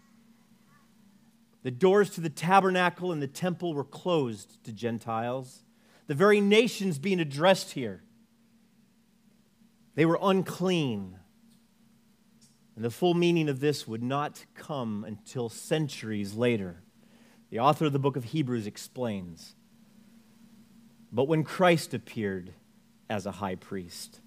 The 1.69 1.73
doors 1.73 2.09
to 2.13 2.23
the 2.23 2.31
tabernacle 2.31 3.13
and 3.13 3.21
the 3.21 3.27
temple 3.27 3.75
were 3.75 3.85
closed 3.85 4.65
to 4.65 4.73
Gentiles. 4.73 5.65
The 6.07 6.15
very 6.15 6.41
nations 6.41 6.99
being 6.99 7.21
addressed 7.21 7.73
here, 7.73 8.03
they 9.95 10.07
were 10.07 10.19
unclean. 10.23 11.19
And 12.75 12.83
the 12.83 12.91
full 12.91 13.13
meaning 13.13 13.51
of 13.51 13.61
this 13.61 13.87
would 13.87 14.03
not 14.03 14.47
come 14.55 15.05
until 15.05 15.51
centuries 15.51 16.33
later. 16.33 16.81
The 17.51 17.59
author 17.59 17.85
of 17.85 17.93
the 17.93 17.99
book 17.99 18.17
of 18.17 18.25
Hebrews 18.25 18.67
explains. 18.67 19.55
But 21.13 21.29
when 21.29 21.45
Christ 21.45 21.93
appeared 21.93 22.55
as 23.11 23.27
a 23.27 23.33
high 23.33 23.57
priest 23.57 24.23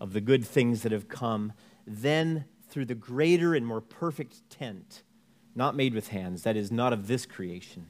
of 0.00 0.14
the 0.14 0.22
good 0.22 0.42
things 0.42 0.84
that 0.84 0.92
have 0.92 1.06
come, 1.06 1.52
then 1.86 2.46
through 2.70 2.86
the 2.86 2.94
greater 2.94 3.54
and 3.54 3.66
more 3.66 3.82
perfect 3.82 4.48
tent, 4.48 5.02
not 5.54 5.76
made 5.76 5.94
with 5.94 6.08
hands, 6.08 6.42
that 6.42 6.56
is, 6.56 6.70
not 6.70 6.92
of 6.92 7.06
this 7.06 7.26
creation. 7.26 7.86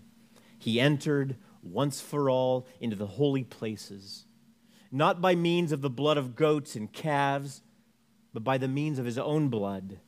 He 0.58 0.80
entered 0.80 1.36
once 1.62 2.00
for 2.00 2.28
all 2.28 2.66
into 2.80 2.96
the 2.96 3.06
holy 3.06 3.44
places, 3.44 4.26
not 4.90 5.20
by 5.20 5.34
means 5.34 5.72
of 5.72 5.80
the 5.80 5.90
blood 5.90 6.16
of 6.16 6.36
goats 6.36 6.76
and 6.76 6.92
calves, 6.92 7.62
but 8.32 8.44
by 8.44 8.58
the 8.58 8.68
means 8.68 8.98
of 8.98 9.04
his 9.04 9.18
own 9.18 9.48
blood, 9.48 9.98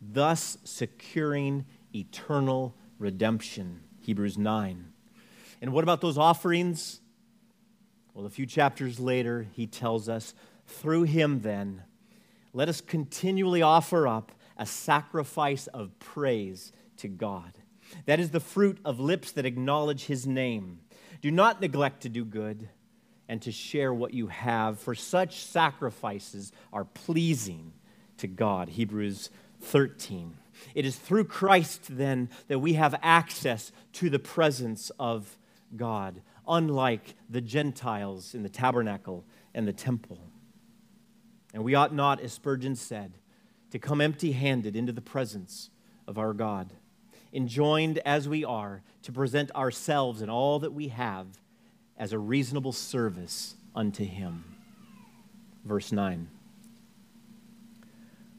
thus 0.00 0.58
securing 0.64 1.64
eternal 1.94 2.76
redemption. 2.98 3.80
Hebrews 4.00 4.36
9. 4.36 4.92
And 5.60 5.72
what 5.72 5.84
about 5.84 6.00
those 6.00 6.18
offerings? 6.18 7.00
Well, 8.14 8.26
a 8.26 8.30
few 8.30 8.46
chapters 8.46 9.00
later, 9.00 9.46
he 9.52 9.66
tells 9.66 10.08
us, 10.08 10.34
through 10.66 11.04
him 11.04 11.40
then, 11.40 11.82
let 12.52 12.68
us 12.68 12.80
continually 12.80 13.62
offer 13.62 14.06
up 14.06 14.32
a 14.56 14.66
sacrifice 14.66 15.66
of 15.68 15.98
praise 15.98 16.72
to 17.02 17.08
God. 17.08 17.52
That 18.06 18.20
is 18.20 18.30
the 18.30 18.40
fruit 18.40 18.78
of 18.84 18.98
lips 18.98 19.32
that 19.32 19.44
acknowledge 19.44 20.06
his 20.06 20.26
name. 20.26 20.80
Do 21.20 21.30
not 21.30 21.60
neglect 21.60 22.02
to 22.02 22.08
do 22.08 22.24
good 22.24 22.68
and 23.28 23.42
to 23.42 23.52
share 23.52 23.92
what 23.92 24.14
you 24.14 24.28
have, 24.28 24.78
for 24.78 24.94
such 24.94 25.44
sacrifices 25.44 26.52
are 26.72 26.84
pleasing 26.84 27.72
to 28.18 28.26
God. 28.26 28.70
Hebrews 28.70 29.30
13. 29.60 30.36
It 30.74 30.86
is 30.86 30.96
through 30.96 31.24
Christ, 31.24 31.86
then, 31.90 32.28
that 32.48 32.60
we 32.60 32.74
have 32.74 32.98
access 33.02 33.72
to 33.94 34.10
the 34.10 34.18
presence 34.18 34.90
of 34.98 35.38
God, 35.76 36.22
unlike 36.46 37.14
the 37.28 37.40
Gentiles 37.40 38.34
in 38.34 38.42
the 38.42 38.48
tabernacle 38.48 39.24
and 39.54 39.66
the 39.66 39.72
temple. 39.72 40.18
And 41.54 41.64
we 41.64 41.74
ought 41.74 41.94
not, 41.94 42.20
as 42.20 42.32
Spurgeon 42.32 42.76
said, 42.76 43.18
to 43.70 43.78
come 43.78 44.00
empty 44.00 44.32
handed 44.32 44.76
into 44.76 44.92
the 44.92 45.00
presence 45.00 45.70
of 46.06 46.18
our 46.18 46.32
God 46.32 46.72
enjoined 47.32 47.98
as 48.04 48.28
we 48.28 48.44
are 48.44 48.82
to 49.02 49.12
present 49.12 49.50
ourselves 49.54 50.20
and 50.20 50.30
all 50.30 50.58
that 50.58 50.72
we 50.72 50.88
have 50.88 51.26
as 51.96 52.12
a 52.12 52.18
reasonable 52.18 52.72
service 52.72 53.54
unto 53.74 54.04
Him. 54.04 54.44
Verse 55.64 55.92
9 55.92 56.28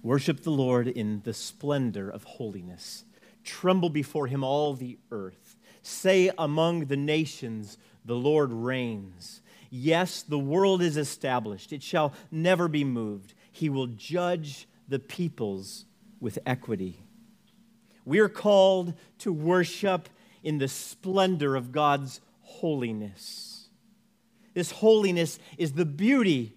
Worship 0.02 0.44
the 0.44 0.52
Lord 0.52 0.88
in 0.88 1.22
the 1.24 1.34
splendor 1.34 2.10
of 2.10 2.24
holiness, 2.26 3.06
tremble 3.44 3.90
before 3.90 4.28
Him 4.28 4.44
all 4.44 4.74
the 4.74 4.98
earth. 5.12 5.58
Say 5.82 6.32
among 6.38 6.86
the 6.86 6.98
nations, 6.98 7.78
The 8.06 8.16
Lord 8.16 8.52
reigns. 8.52 9.42
Yes, 9.70 10.22
the 10.22 10.40
world 10.40 10.82
is 10.82 10.98
established, 10.98 11.74
it 11.74 11.82
shall 11.82 12.14
never 12.30 12.68
be 12.68 12.84
moved. 12.84 13.34
He 13.52 13.70
will 13.70 13.88
judge 13.88 14.68
the 14.88 15.00
peoples 15.00 15.86
with 16.20 16.38
equity. 16.46 17.00
We 18.06 18.20
are 18.20 18.30
called 18.30 18.94
to 19.20 19.32
worship 19.32 20.10
in 20.44 20.58
the 20.58 20.68
splendor 20.68 21.56
of 21.56 21.72
God's 21.72 22.20
holiness. 22.42 23.70
This 24.54 24.72
holiness 24.72 25.40
is 25.58 25.74
the 25.74 25.86
beauty 25.86 26.54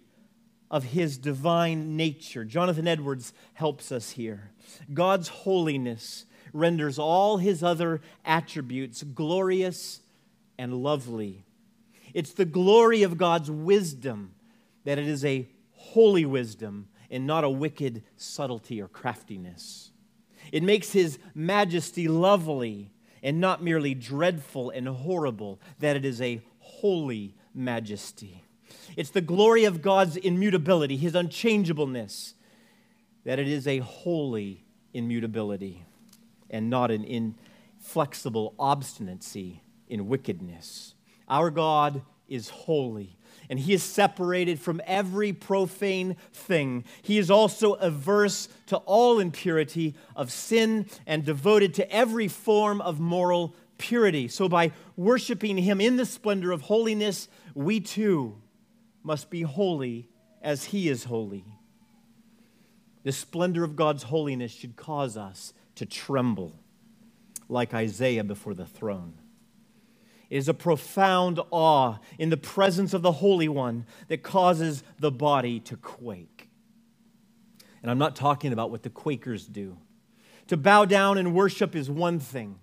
of 0.71 0.85
his 0.85 1.17
divine 1.19 1.97
nature. 1.97 2.45
Jonathan 2.45 2.89
Edwards 2.89 3.33
helps 3.55 3.93
us 3.93 4.11
here. 4.11 4.51
God's 4.93 5.29
holiness 5.29 6.27
renders 6.53 6.99
all 6.99 7.39
his 7.39 7.63
other 7.63 8.01
attributes 8.25 9.03
glorious 9.03 10.01
and 10.59 10.83
lovely. 10.83 11.45
It's 12.13 12.33
the 12.33 12.45
glory 12.45 13.03
of 13.03 13.19
God's 13.19 13.51
wisdom 13.51 14.35
that 14.85 14.99
it 14.99 15.07
is 15.07 15.25
a 15.25 15.49
holy 15.73 16.25
wisdom 16.25 16.89
and 17.11 17.27
not 17.27 17.45
a 17.45 17.51
wicked 17.51 18.03
subtlety 18.17 18.81
or 18.81 18.89
craftiness. 18.89 19.93
It 20.53 20.63
makes 20.63 20.93
his 20.93 21.19
majesty 21.35 22.09
lovely 22.09 22.91
and 23.23 23.41
not 23.41 23.63
merely 23.63 23.95
dreadful 23.95 24.71
and 24.71 24.87
horrible, 24.87 25.61
that 25.81 25.97
it 25.97 26.05
is 26.05 26.21
a 26.21 26.41
holy 26.59 27.35
majesty. 27.55 28.45
It's 28.97 29.11
the 29.11 29.21
glory 29.21 29.65
of 29.65 29.83
God's 29.83 30.17
immutability, 30.17 30.97
his 30.97 31.15
unchangeableness, 31.15 32.35
that 33.25 33.39
it 33.39 33.49
is 33.49 33.67
a 33.67 33.79
holy 33.79 34.65
immutability 34.95 35.85
and 36.49 36.71
not 36.71 36.91
an 36.91 37.05
inflexible 37.05 38.55
obstinacy 38.59 39.63
in 39.89 40.09
wickedness. 40.09 40.95
Our 41.29 41.51
God 41.51 42.03
is 42.29 42.49
holy 42.49 43.16
and 43.49 43.59
he 43.59 43.73
is 43.73 43.83
separated 43.83 44.61
from 44.61 44.81
every 44.87 45.33
profane 45.33 46.17
thing. 46.33 46.85
He 47.03 47.19
is 47.19 47.31
also 47.31 47.75
averse 47.75 48.49
to 48.67 48.77
all 48.79 49.19
impurity 49.19 49.95
of 50.15 50.33
sin 50.33 50.87
and 51.07 51.25
devoted 51.25 51.75
to 51.75 51.91
every 51.93 52.29
form 52.29 52.81
of 52.81 53.01
moral 53.01 53.55
purity. 53.79 54.29
So, 54.29 54.49
by 54.49 54.73
worshiping 54.97 55.59
him 55.59 55.81
in 55.81 55.97
the 55.97 56.07
splendor 56.07 56.53
of 56.53 56.63
holiness, 56.63 57.29
we 57.55 57.81
too 57.81 58.37
must 59.03 59.31
be 59.31 59.43
holy 59.43 60.09
as 60.43 60.65
he 60.67 60.89
is 60.89 61.05
holy. 61.05 61.45
The 63.05 63.13
splendor 63.13 63.63
of 63.63 63.77
God's 63.77 64.05
holiness 64.05 64.53
should 64.53 64.77
cause 64.77 65.17
us 65.17 65.53
to 65.77 65.87
tremble. 65.87 66.59
like 67.49 67.73
Isaiah 67.75 68.25
before 68.25 68.55
the 68.55 68.67
throne. 68.67 69.15
Is 70.29 70.49
a 70.49 70.55
profound 70.55 71.41
awe 71.51 71.99
in 72.19 72.31
the 72.31 72.37
presence 72.37 72.93
of 72.93 73.03
the 73.03 73.13
Holy 73.13 73.49
One 73.49 73.87
that 74.09 74.23
causes 74.25 74.83
the 74.99 75.13
body 75.13 75.61
to 75.61 75.77
quake. 75.77 76.49
And 77.81 77.91
I'm 77.91 77.99
not 77.99 78.17
talking 78.17 78.53
about 78.53 78.73
what 78.73 78.83
the 78.83 78.91
Quakers 78.91 79.47
do. 79.47 79.79
To 80.49 80.57
bow 80.57 80.85
down 80.85 81.19
and 81.19 81.35
worship 81.35 81.77
is 81.77 81.89
one 81.89 82.19
thing, 82.19 82.59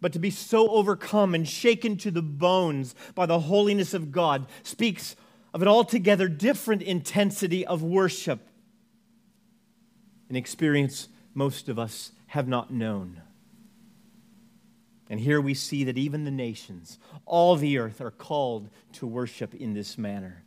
but 0.00 0.12
to 0.12 0.18
be 0.18 0.30
so 0.30 0.68
overcome 0.68 1.34
and 1.34 1.48
shaken 1.48 1.96
to 1.98 2.10
the 2.10 2.22
bones 2.22 2.94
by 3.14 3.26
the 3.26 3.40
holiness 3.40 3.94
of 3.94 4.12
God 4.12 4.46
speaks 4.62 5.16
of 5.54 5.62
an 5.62 5.68
altogether 5.68 6.28
different 6.28 6.82
intensity 6.82 7.66
of 7.66 7.82
worship, 7.82 8.48
an 10.28 10.36
experience 10.36 11.08
most 11.34 11.68
of 11.68 11.78
us 11.78 12.12
have 12.28 12.48
not 12.48 12.72
known. 12.72 13.22
And 15.08 15.20
here 15.20 15.40
we 15.40 15.54
see 15.54 15.84
that 15.84 15.96
even 15.96 16.24
the 16.24 16.30
nations, 16.30 16.98
all 17.24 17.56
the 17.56 17.78
earth, 17.78 18.00
are 18.00 18.10
called 18.10 18.70
to 18.94 19.06
worship 19.06 19.54
in 19.54 19.72
this 19.72 19.96
manner, 19.96 20.44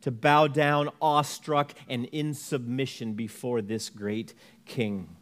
to 0.00 0.10
bow 0.10 0.48
down 0.48 0.90
awestruck 1.00 1.74
and 1.88 2.06
in 2.06 2.34
submission 2.34 3.14
before 3.14 3.62
this 3.62 3.88
great 3.88 4.34
king. 4.66 5.16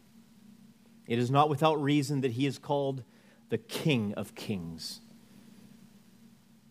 It 1.07 1.19
is 1.19 1.31
not 1.31 1.49
without 1.49 1.83
reason 1.83 2.23
that 2.23 2.33
he 2.33 2.47
is 2.47 2.59
called 2.59 3.03
the 3.49 3.59
King 3.59 4.15
of 4.15 4.35
Kings. 4.35 5.01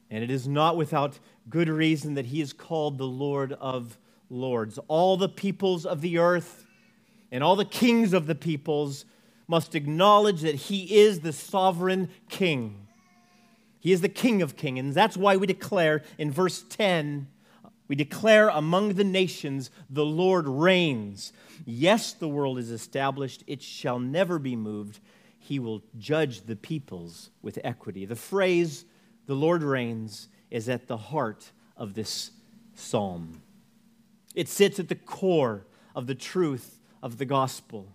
And 0.10 0.24
it 0.24 0.32
is 0.32 0.48
not 0.48 0.78
without 0.78 1.20
good 1.50 1.70
reason 1.70 2.14
that 2.14 2.28
he 2.28 2.42
is 2.42 2.54
called 2.54 2.98
the 2.98 3.08
Lord 3.08 3.54
of 3.54 3.98
Lords. 4.30 4.80
All 4.88 5.18
the 5.18 5.30
peoples 5.30 5.86
of 5.86 6.02
the 6.02 6.18
earth 6.18 6.66
and 7.32 7.44
all 7.44 7.56
the 7.56 7.66
kings 7.66 8.14
of 8.14 8.26
the 8.26 8.36
peoples 8.36 9.06
must 9.48 9.76
acknowledge 9.76 10.42
that 10.42 10.56
he 10.56 10.98
is 10.98 11.22
the 11.22 11.34
sovereign 11.34 12.10
king. 12.30 12.88
He 13.80 13.92
is 13.92 14.02
the 14.02 14.10
king 14.10 14.42
of 14.42 14.58
kings. 14.58 14.80
And 14.80 14.94
that's 14.94 15.16
why 15.16 15.38
we 15.38 15.48
declare 15.48 16.04
in 16.18 16.32
verse 16.32 16.64
10 16.70 17.28
we 17.88 17.96
declare 17.96 18.50
among 18.50 18.94
the 18.94 19.04
nations, 19.04 19.72
the 19.90 20.06
Lord 20.06 20.48
reigns. 20.48 21.32
Yes, 21.66 22.14
the 22.14 22.28
world 22.28 22.58
is 22.58 22.70
established, 22.70 23.44
it 23.48 23.62
shall 23.62 24.00
never 24.00 24.40
be 24.40 24.56
moved. 24.56 25.00
He 25.40 25.60
will 25.60 25.82
judge 25.98 26.42
the 26.42 26.58
peoples 26.58 27.30
with 27.42 27.60
equity. 27.64 28.06
The 28.06 28.16
phrase, 28.16 28.84
the 29.26 29.36
Lord 29.36 29.64
reigns, 29.64 30.28
is 30.52 30.68
at 30.68 30.88
the 30.88 30.98
heart 30.98 31.52
of 31.78 31.94
this 31.94 32.32
psalm. 32.76 33.42
It 34.36 34.50
sits 34.50 34.80
at 34.80 34.90
the 34.90 34.96
core 34.96 35.66
of 35.96 36.08
the 36.08 36.16
truth 36.16 36.80
of 37.02 37.18
the 37.18 37.26
gospel. 37.26 37.88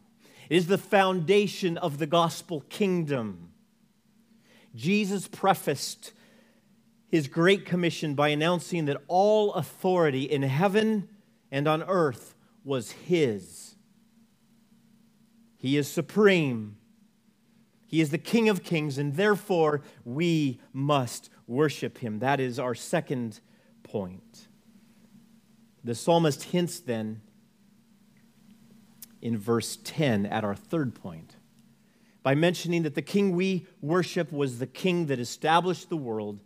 It 0.52 0.56
is 0.56 0.66
the 0.66 0.76
foundation 0.76 1.78
of 1.78 1.96
the 1.96 2.06
gospel 2.06 2.60
kingdom. 2.68 3.52
Jesus 4.74 5.26
prefaced 5.26 6.12
his 7.08 7.26
great 7.26 7.64
commission 7.64 8.14
by 8.14 8.28
announcing 8.28 8.84
that 8.84 9.00
all 9.08 9.54
authority 9.54 10.24
in 10.24 10.42
heaven 10.42 11.08
and 11.50 11.66
on 11.66 11.82
earth 11.84 12.34
was 12.64 12.90
his. 12.90 13.76
He 15.56 15.78
is 15.78 15.88
supreme. 15.88 16.76
He 17.86 18.02
is 18.02 18.10
the 18.10 18.18
King 18.18 18.50
of 18.50 18.62
kings, 18.62 18.98
and 18.98 19.16
therefore 19.16 19.80
we 20.04 20.60
must 20.74 21.30
worship 21.46 21.96
him. 21.96 22.18
That 22.18 22.40
is 22.40 22.58
our 22.58 22.74
second 22.74 23.40
point. 23.84 24.48
The 25.82 25.94
psalmist 25.94 26.42
hints 26.42 26.78
then 26.78 27.22
in 29.22 29.38
verse 29.38 29.78
10 29.84 30.26
at 30.26 30.44
our 30.44 30.56
third 30.56 30.94
point 30.94 31.36
by 32.22 32.34
mentioning 32.34 32.82
that 32.82 32.94
the 32.94 33.02
king 33.02 33.34
we 33.34 33.66
worship 33.80 34.32
was 34.32 34.58
the 34.58 34.66
king 34.66 35.06
that 35.06 35.18
established 35.18 35.88
the 35.88 35.96
world 35.96 36.40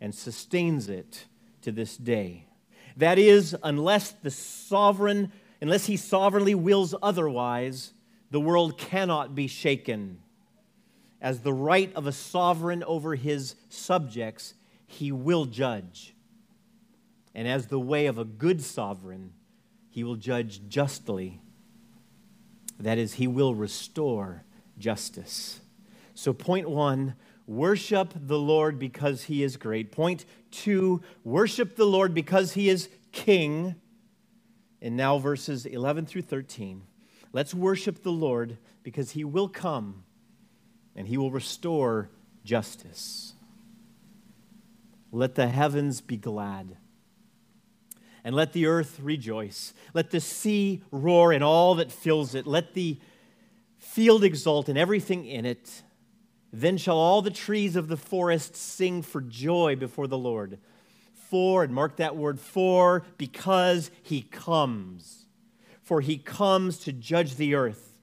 and 0.00 0.14
sustains 0.14 0.88
it 0.88 1.26
to 1.62 1.72
this 1.72 1.96
day. 1.96 2.46
That 2.96 3.18
is, 3.18 3.56
unless 3.62 4.10
the 4.10 4.30
sovereign, 4.30 5.32
unless 5.60 5.86
he 5.86 5.96
sovereignly 5.96 6.54
wills 6.54 6.94
otherwise, 7.02 7.92
the 8.30 8.40
world 8.40 8.78
cannot 8.78 9.34
be 9.34 9.46
shaken. 9.46 10.18
As 11.20 11.40
the 11.40 11.52
right 11.52 11.92
of 11.94 12.06
a 12.06 12.12
sovereign 12.12 12.82
over 12.84 13.14
his 13.14 13.56
subjects, 13.68 14.54
he 14.86 15.12
will 15.12 15.44
judge. 15.44 16.14
And 17.34 17.46
as 17.46 17.66
the 17.66 17.80
way 17.80 18.06
of 18.06 18.18
a 18.18 18.24
good 18.24 18.62
sovereign, 18.62 19.32
he 19.90 20.04
will 20.04 20.16
judge 20.16 20.68
justly 20.68 21.40
that 22.78 22.98
is, 22.98 23.14
he 23.14 23.26
will 23.26 23.54
restore 23.54 24.44
justice. 24.78 25.60
So, 26.14 26.32
point 26.32 26.68
one, 26.68 27.14
worship 27.46 28.12
the 28.14 28.38
Lord 28.38 28.78
because 28.78 29.24
he 29.24 29.42
is 29.42 29.56
great. 29.56 29.92
Point 29.92 30.24
two, 30.50 31.02
worship 31.24 31.76
the 31.76 31.86
Lord 31.86 32.14
because 32.14 32.52
he 32.52 32.68
is 32.68 32.88
king. 33.12 33.74
And 34.80 34.96
now, 34.96 35.18
verses 35.18 35.66
11 35.66 36.06
through 36.06 36.22
13. 36.22 36.82
Let's 37.32 37.52
worship 37.54 38.02
the 38.02 38.12
Lord 38.12 38.58
because 38.82 39.10
he 39.10 39.24
will 39.24 39.48
come 39.48 40.04
and 40.94 41.08
he 41.08 41.16
will 41.16 41.30
restore 41.30 42.10
justice. 42.44 43.34
Let 45.10 45.34
the 45.34 45.48
heavens 45.48 46.00
be 46.00 46.16
glad 46.16 46.76
and 48.28 48.36
let 48.36 48.52
the 48.52 48.66
earth 48.66 49.00
rejoice. 49.00 49.72
Let 49.94 50.10
the 50.10 50.20
sea 50.20 50.82
roar 50.90 51.32
and 51.32 51.42
all 51.42 51.76
that 51.76 51.90
fills 51.90 52.34
it. 52.34 52.46
Let 52.46 52.74
the 52.74 52.98
field 53.78 54.22
exult 54.22 54.68
and 54.68 54.76
everything 54.76 55.24
in 55.24 55.46
it. 55.46 55.82
Then 56.52 56.76
shall 56.76 56.98
all 56.98 57.22
the 57.22 57.30
trees 57.30 57.74
of 57.74 57.88
the 57.88 57.96
forest 57.96 58.54
sing 58.54 59.00
for 59.00 59.22
joy 59.22 59.76
before 59.76 60.06
the 60.06 60.18
Lord. 60.18 60.58
For, 61.14 61.64
and 61.64 61.72
mark 61.72 61.96
that 61.96 62.16
word, 62.18 62.38
for, 62.38 63.02
because 63.16 63.90
he 64.02 64.20
comes. 64.20 65.24
For 65.80 66.02
he 66.02 66.18
comes 66.18 66.80
to 66.80 66.92
judge 66.92 67.36
the 67.36 67.54
earth. 67.54 67.98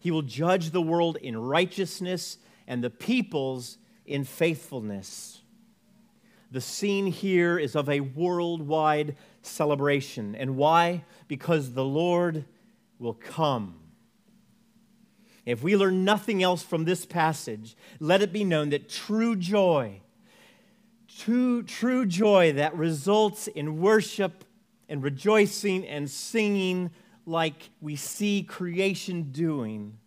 He 0.00 0.10
will 0.10 0.22
judge 0.22 0.70
the 0.70 0.80
world 0.80 1.18
in 1.20 1.36
righteousness 1.36 2.38
and 2.66 2.82
the 2.82 2.88
peoples 2.88 3.76
in 4.06 4.24
faithfulness. 4.24 5.42
The 6.50 6.62
scene 6.62 7.08
here 7.08 7.58
is 7.58 7.76
of 7.76 7.90
a 7.90 8.00
worldwide 8.00 9.14
celebration. 9.48 10.34
And 10.34 10.56
why? 10.56 11.04
Because 11.26 11.72
the 11.72 11.84
Lord 11.84 12.44
will 12.98 13.14
come. 13.14 13.80
If 15.44 15.62
we 15.62 15.76
learn 15.76 16.04
nothing 16.04 16.42
else 16.42 16.62
from 16.62 16.84
this 16.84 17.06
passage, 17.06 17.76
let 18.00 18.20
it 18.22 18.32
be 18.32 18.44
known 18.44 18.68
that 18.70 18.88
true 18.88 19.34
joy, 19.34 20.00
true, 21.08 21.62
true 21.62 22.04
joy 22.04 22.52
that 22.52 22.76
results 22.76 23.46
in 23.46 23.80
worship 23.80 24.44
and 24.88 25.02
rejoicing 25.02 25.86
and 25.86 26.10
singing 26.10 26.90
like 27.24 27.70
we 27.80 27.96
see 27.96 28.42
creation 28.42 29.30
doing, 29.32 29.98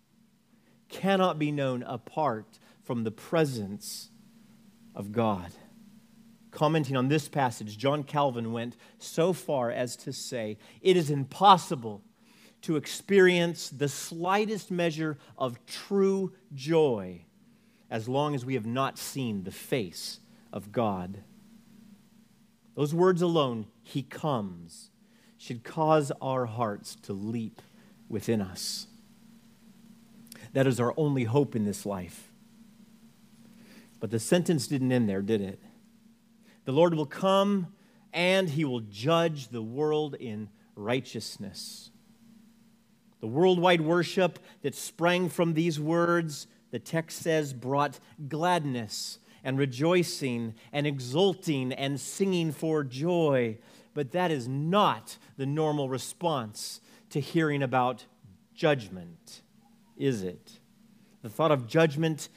cannot 0.90 1.40
be 1.40 1.52
known 1.52 1.84
apart 1.84 2.60
from 2.84 3.04
the 3.04 3.12
presence 3.12 4.10
of 4.94 5.12
God 5.12 5.52
commenting 6.52 6.96
on 6.96 7.08
this 7.08 7.28
passage, 7.28 7.78
John 7.78 8.04
Calvin 8.04 8.52
went 8.52 8.76
so 9.00 9.34
far 9.34 9.72
as 9.72 9.96
to 9.98 10.14
say 10.14 10.58
it 10.82 10.98
is 10.98 11.10
impossible 11.10 12.04
to 12.62 12.76
experience 12.76 13.70
the 13.70 13.88
slightest 13.88 14.70
measure 14.70 15.18
of 15.38 15.66
true 15.66 16.34
joy 16.54 17.22
as 17.90 18.08
long 18.08 18.36
as 18.36 18.46
we 18.46 18.54
have 18.54 18.66
not 18.66 18.98
seen 18.98 19.44
the 19.44 19.52
face 19.52 20.20
of 20.54 20.72
God. 20.72 21.24
Those 22.76 22.94
words 22.94 23.22
alone, 23.22 23.68
He 23.84 24.04
comes, 24.04 24.92
should 25.38 25.64
cause 25.64 26.12
our 26.22 26.46
hearts 26.46 26.96
to 27.04 27.14
leap 27.14 27.62
within 28.08 28.42
us. 28.42 28.88
That 30.54 30.68
is 30.68 30.80
our 30.80 30.94
only 30.98 31.24
hope 31.24 31.56
in 31.56 31.66
this 31.66 31.86
life. 31.86 32.32
But 34.00 34.12
the 34.12 34.20
sentence 34.20 34.68
didn't 34.68 34.92
end 34.92 35.10
there, 35.10 35.22
did 35.22 35.42
it? 35.42 35.60
The 36.66 36.72
Lord 36.72 36.94
will 36.94 37.06
come 37.06 37.68
and 38.14 38.50
he 38.50 38.66
will 38.66 38.82
judge 38.82 39.48
the 39.48 39.62
world 39.62 40.16
in 40.16 40.50
righteousness. 40.76 41.92
The 43.20 43.28
worldwide 43.28 43.82
worship 43.82 44.40
that 44.62 44.76
sprang 44.76 45.30
from 45.30 45.54
these 45.54 45.80
words, 45.80 46.48
the 46.72 46.80
text 46.80 47.22
says, 47.22 47.54
brought 47.54 48.00
gladness 48.28 49.20
and 49.44 49.58
rejoicing 49.58 50.56
and 50.74 50.86
exulting 50.86 51.72
and 51.74 52.00
singing 52.00 52.52
for 52.52 52.84
joy. 52.84 53.58
But 53.94 54.12
that 54.12 54.32
is 54.32 54.48
not 54.48 55.18
the 55.38 55.46
normal 55.46 55.90
response 55.90 56.82
to 57.12 57.20
hearing 57.20 57.62
about 57.62 58.06
judgment, 58.56 59.42
is 59.98 60.24
it? 60.24 60.60
The 61.22 61.30
thought 61.30 61.52
of 61.52 61.68
judgment 61.68 62.30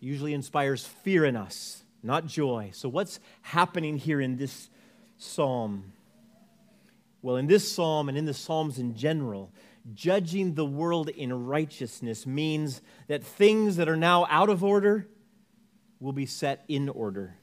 usually 0.00 0.34
inspires 0.34 0.84
fear 0.84 1.24
in 1.24 1.36
us 1.36 1.84
not 2.02 2.26
joy. 2.26 2.70
So, 2.72 2.88
what's 2.88 3.20
happening 3.42 3.98
here 3.98 4.20
in 4.20 4.36
this 4.36 4.70
psalm? 5.16 5.92
Well, 7.22 7.36
in 7.36 7.46
this 7.46 7.70
psalm 7.70 8.08
and 8.08 8.16
in 8.16 8.24
the 8.24 8.34
psalms 8.34 8.78
in 8.78 8.96
general, 8.96 9.52
judging 9.94 10.54
the 10.54 10.64
world 10.64 11.08
in 11.08 11.46
righteousness 11.46 12.26
means 12.26 12.80
that 13.08 13.24
things 13.24 13.76
that 13.76 13.88
are 13.88 13.96
now 13.96 14.26
out 14.30 14.48
of 14.48 14.62
order 14.62 15.08
will 16.00 16.12
be 16.12 16.26
set 16.26 16.64
in 16.68 16.88
order. 16.88 17.34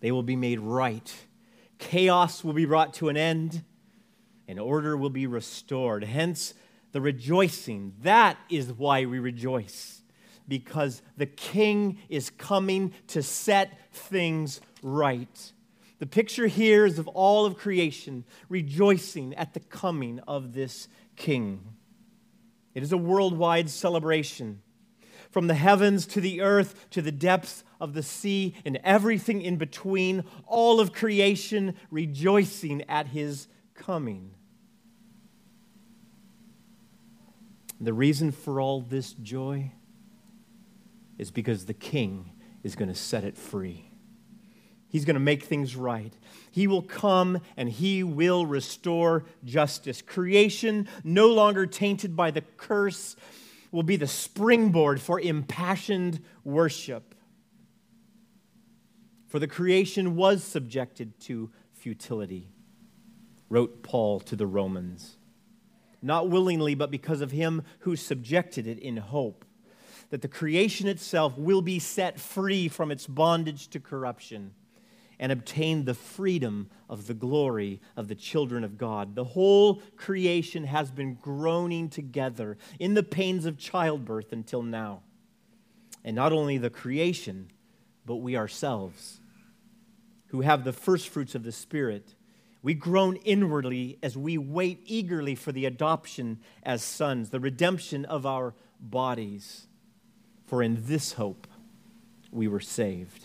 They 0.00 0.12
will 0.12 0.22
be 0.22 0.36
made 0.36 0.60
right. 0.60 1.14
Chaos 1.78 2.44
will 2.44 2.52
be 2.52 2.66
brought 2.66 2.94
to 2.94 3.08
an 3.08 3.16
end, 3.16 3.64
and 4.46 4.58
order 4.58 4.96
will 4.96 5.10
be 5.10 5.26
restored. 5.26 6.04
Hence, 6.04 6.54
the 6.92 7.00
rejoicing. 7.00 7.94
That 8.02 8.36
is 8.50 8.72
why 8.72 9.06
we 9.06 9.18
rejoice, 9.18 10.01
because 10.48 11.02
the 11.16 11.26
King 11.26 11.98
is 12.08 12.30
coming 12.30 12.92
to 13.08 13.22
set 13.22 13.78
things 13.92 14.60
right. 14.82 15.52
The 15.98 16.06
picture 16.06 16.48
here 16.48 16.84
is 16.84 16.98
of 16.98 17.06
all 17.08 17.46
of 17.46 17.56
creation 17.56 18.24
rejoicing 18.48 19.34
at 19.34 19.54
the 19.54 19.60
coming 19.60 20.18
of 20.26 20.52
this 20.52 20.88
King. 21.14 21.74
It 22.74 22.82
is 22.82 22.92
a 22.92 22.98
worldwide 22.98 23.70
celebration. 23.70 24.62
From 25.30 25.46
the 25.46 25.54
heavens 25.54 26.06
to 26.08 26.20
the 26.20 26.40
earth 26.40 26.90
to 26.90 27.02
the 27.02 27.12
depths 27.12 27.64
of 27.80 27.94
the 27.94 28.02
sea 28.02 28.54
and 28.64 28.78
everything 28.84 29.42
in 29.42 29.56
between, 29.56 30.24
all 30.46 30.80
of 30.80 30.92
creation 30.92 31.74
rejoicing 31.90 32.82
at 32.88 33.06
his 33.06 33.46
coming. 33.74 34.34
The 37.80 37.94
reason 37.94 38.30
for 38.30 38.60
all 38.60 38.80
this 38.80 39.12
joy 39.12 39.72
is 41.22 41.30
because 41.30 41.64
the 41.64 41.72
king 41.72 42.32
is 42.62 42.74
going 42.76 42.88
to 42.88 42.94
set 42.94 43.24
it 43.24 43.38
free. 43.38 43.88
He's 44.88 45.06
going 45.06 45.14
to 45.14 45.20
make 45.20 45.44
things 45.44 45.74
right. 45.74 46.12
He 46.50 46.66
will 46.66 46.82
come 46.82 47.40
and 47.56 47.70
he 47.70 48.02
will 48.02 48.44
restore 48.44 49.24
justice. 49.42 50.02
Creation, 50.02 50.86
no 51.02 51.28
longer 51.28 51.64
tainted 51.64 52.14
by 52.14 52.30
the 52.30 52.42
curse, 52.42 53.16
will 53.70 53.84
be 53.84 53.96
the 53.96 54.06
springboard 54.06 55.00
for 55.00 55.18
impassioned 55.18 56.20
worship. 56.44 57.14
For 59.28 59.38
the 59.38 59.48
creation 59.48 60.16
was 60.16 60.44
subjected 60.44 61.18
to 61.20 61.50
futility, 61.72 62.50
wrote 63.48 63.82
Paul 63.82 64.20
to 64.20 64.36
the 64.36 64.46
Romans 64.46 65.16
not 66.02 66.28
willingly, 66.28 66.74
but 66.74 66.90
because 66.90 67.20
of 67.20 67.30
him 67.30 67.62
who 67.80 67.94
subjected 67.94 68.66
it 68.66 68.80
in 68.80 68.96
hope 68.96 69.44
that 70.12 70.20
the 70.20 70.28
creation 70.28 70.88
itself 70.88 71.38
will 71.38 71.62
be 71.62 71.78
set 71.78 72.20
free 72.20 72.68
from 72.68 72.90
its 72.90 73.06
bondage 73.06 73.68
to 73.68 73.80
corruption 73.80 74.52
and 75.18 75.32
obtain 75.32 75.86
the 75.86 75.94
freedom 75.94 76.68
of 76.86 77.06
the 77.06 77.14
glory 77.14 77.80
of 77.96 78.08
the 78.08 78.14
children 78.14 78.62
of 78.62 78.76
God. 78.76 79.14
The 79.14 79.24
whole 79.24 79.80
creation 79.96 80.64
has 80.64 80.90
been 80.90 81.14
groaning 81.14 81.88
together 81.88 82.58
in 82.78 82.92
the 82.92 83.02
pains 83.02 83.46
of 83.46 83.56
childbirth 83.56 84.34
until 84.34 84.62
now. 84.62 85.00
And 86.04 86.14
not 86.14 86.30
only 86.30 86.58
the 86.58 86.68
creation, 86.68 87.50
but 88.04 88.16
we 88.16 88.36
ourselves, 88.36 89.18
who 90.26 90.42
have 90.42 90.64
the 90.64 90.74
first 90.74 91.08
fruits 91.08 91.34
of 91.34 91.42
the 91.42 91.52
Spirit 91.52 92.16
we 92.62 92.74
groan 92.74 93.16
inwardly 93.16 93.98
as 94.02 94.14
we 94.14 94.36
wait 94.36 94.82
eagerly 94.84 95.36
for 95.36 95.52
the 95.52 95.64
adoption 95.64 96.38
as 96.62 96.82
sons, 96.82 97.30
the 97.30 97.40
redemption 97.40 98.04
of 98.04 98.26
our 98.26 98.54
bodies. 98.78 99.68
For 100.52 100.62
in 100.62 100.82
this 100.82 101.14
hope 101.14 101.46
we 102.30 102.46
were 102.46 102.60
saved. 102.60 103.24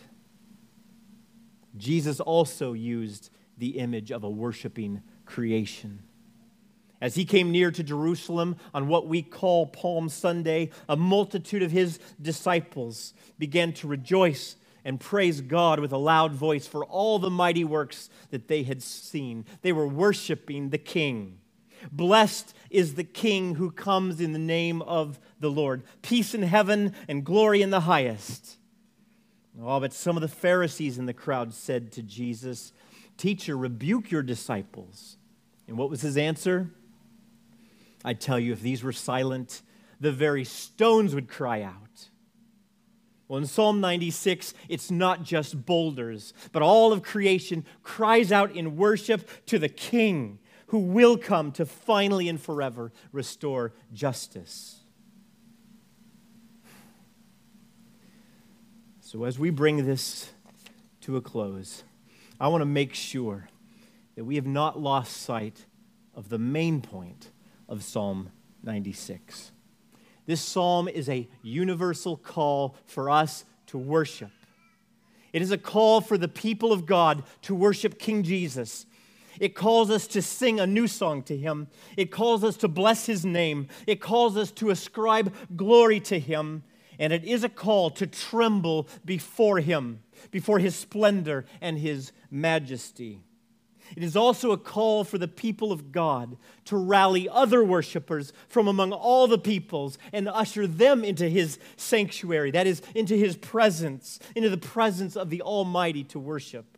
Jesus 1.75 2.21
also 2.21 2.71
used 2.71 3.31
the 3.57 3.79
image 3.79 4.13
of 4.13 4.23
a 4.23 4.29
worshiping 4.29 5.01
creation. 5.25 6.03
As 7.01 7.15
he 7.15 7.25
came 7.25 7.51
near 7.51 7.69
to 7.69 7.83
Jerusalem 7.83 8.55
on 8.73 8.87
what 8.87 9.09
we 9.09 9.21
call 9.21 9.65
Palm 9.67 10.07
Sunday, 10.07 10.69
a 10.87 10.95
multitude 10.95 11.63
of 11.63 11.71
his 11.71 11.99
disciples 12.21 13.13
began 13.37 13.73
to 13.73 13.87
rejoice 13.87 14.55
and 14.85 14.97
praise 14.97 15.41
God 15.41 15.81
with 15.81 15.91
a 15.91 15.97
loud 15.97 16.31
voice 16.31 16.65
for 16.65 16.85
all 16.85 17.19
the 17.19 17.29
mighty 17.29 17.65
works 17.65 18.09
that 18.29 18.47
they 18.47 18.63
had 18.63 18.81
seen. 18.81 19.43
They 19.63 19.73
were 19.73 19.85
worshiping 19.85 20.69
the 20.69 20.77
King. 20.77 21.39
Blessed 21.91 22.53
is 22.69 22.95
the 22.95 23.03
King 23.03 23.55
who 23.55 23.71
comes 23.71 24.19
in 24.19 24.33
the 24.33 24.39
name 24.39 24.81
of 24.81 25.19
the 25.39 25.51
Lord. 25.51 25.83
Peace 26.01 26.33
in 26.33 26.43
heaven 26.43 26.93
and 27.07 27.23
glory 27.25 27.61
in 27.61 27.69
the 27.69 27.81
highest. 27.81 28.57
Oh, 29.61 29.79
but 29.79 29.93
some 29.93 30.15
of 30.17 30.21
the 30.21 30.27
Pharisees 30.27 30.97
in 30.97 31.05
the 31.05 31.13
crowd 31.13 31.53
said 31.53 31.91
to 31.93 32.03
Jesus, 32.03 32.73
Teacher, 33.17 33.57
rebuke 33.57 34.11
your 34.11 34.21
disciples. 34.21 35.17
And 35.67 35.77
what 35.77 35.89
was 35.89 36.01
his 36.01 36.17
answer? 36.17 36.71
I 38.05 38.13
tell 38.13 38.39
you, 38.39 38.53
if 38.53 38.61
these 38.61 38.83
were 38.83 38.91
silent, 38.91 39.63
the 39.99 40.11
very 40.11 40.43
stones 40.43 41.15
would 41.15 41.27
cry 41.27 41.63
out. 41.63 42.09
Well, 43.27 43.39
in 43.39 43.47
Psalm 43.47 43.81
96, 43.81 44.53
it's 44.69 44.89
not 44.89 45.23
just 45.23 45.65
boulders, 45.65 46.33
but 46.53 46.61
all 46.61 46.93
of 46.93 47.03
creation 47.03 47.65
cries 47.83 48.31
out 48.31 48.55
in 48.55 48.77
worship 48.77 49.27
to 49.47 49.59
the 49.59 49.67
King 49.67 50.39
who 50.67 50.79
will 50.79 51.17
come 51.17 51.51
to 51.53 51.65
finally 51.65 52.29
and 52.29 52.39
forever 52.39 52.91
restore 53.11 53.73
justice. 53.93 54.81
So, 59.01 59.23
as 59.23 59.39
we 59.39 59.49
bring 59.49 59.85
this 59.85 60.29
to 61.01 61.15
a 61.15 61.21
close, 61.21 61.83
I 62.39 62.49
want 62.49 62.61
to 62.61 62.65
make 62.65 62.93
sure 62.93 63.47
that 64.15 64.25
we 64.25 64.35
have 64.35 64.45
not 64.45 64.79
lost 64.79 65.15
sight 65.17 65.65
of 66.13 66.27
the 66.29 66.37
main 66.37 66.81
point 66.81 67.31
of 67.69 67.83
Psalm 67.83 68.31
96. 68.63 69.51
This 70.25 70.41
psalm 70.41 70.89
is 70.89 71.07
a 71.07 71.29
universal 71.41 72.17
call 72.17 72.75
for 72.85 73.09
us 73.09 73.45
to 73.67 73.77
worship. 73.77 74.31
It 75.31 75.41
is 75.41 75.51
a 75.51 75.57
call 75.57 76.01
for 76.01 76.17
the 76.17 76.27
people 76.27 76.73
of 76.73 76.85
God 76.85 77.23
to 77.43 77.55
worship 77.55 77.97
King 77.97 78.23
Jesus. 78.23 78.85
It 79.39 79.55
calls 79.55 79.89
us 79.89 80.07
to 80.07 80.21
sing 80.21 80.59
a 80.59 80.67
new 80.67 80.87
song 80.87 81.23
to 81.23 81.37
him. 81.37 81.67
It 81.95 82.11
calls 82.11 82.43
us 82.43 82.57
to 82.57 82.67
bless 82.67 83.05
his 83.05 83.25
name. 83.25 83.67
It 83.85 84.01
calls 84.01 84.37
us 84.37 84.51
to 84.53 84.69
ascribe 84.69 85.33
glory 85.55 85.99
to 86.01 86.19
him. 86.19 86.63
And 86.99 87.13
it 87.13 87.23
is 87.23 87.43
a 87.43 87.49
call 87.49 87.91
to 87.91 88.07
tremble 88.07 88.87
before 89.05 89.59
him, 89.59 90.01
before 90.31 90.59
his 90.59 90.75
splendor 90.75 91.45
and 91.61 91.77
his 91.77 92.11
majesty. 92.31 93.21
It 93.95 94.03
is 94.03 94.15
also 94.17 94.51
a 94.51 94.57
call 94.57 95.03
for 95.03 95.17
the 95.17 95.27
people 95.27 95.71
of 95.71 95.91
God 95.91 96.37
to 96.65 96.75
rally 96.75 97.29
other 97.29 97.63
worshipers 97.63 98.33
from 98.49 98.67
among 98.67 98.91
all 98.91 99.27
the 99.27 99.37
peoples 99.37 99.97
and 100.11 100.27
usher 100.27 100.67
them 100.67 101.05
into 101.05 101.29
his 101.29 101.57
sanctuary, 101.77 102.51
that 102.51 102.67
is, 102.67 102.81
into 102.93 103.15
his 103.15 103.37
presence, 103.37 104.19
into 104.35 104.49
the 104.49 104.57
presence 104.57 105.15
of 105.15 105.29
the 105.29 105.41
Almighty 105.41 106.03
to 106.05 106.19
worship. 106.19 106.77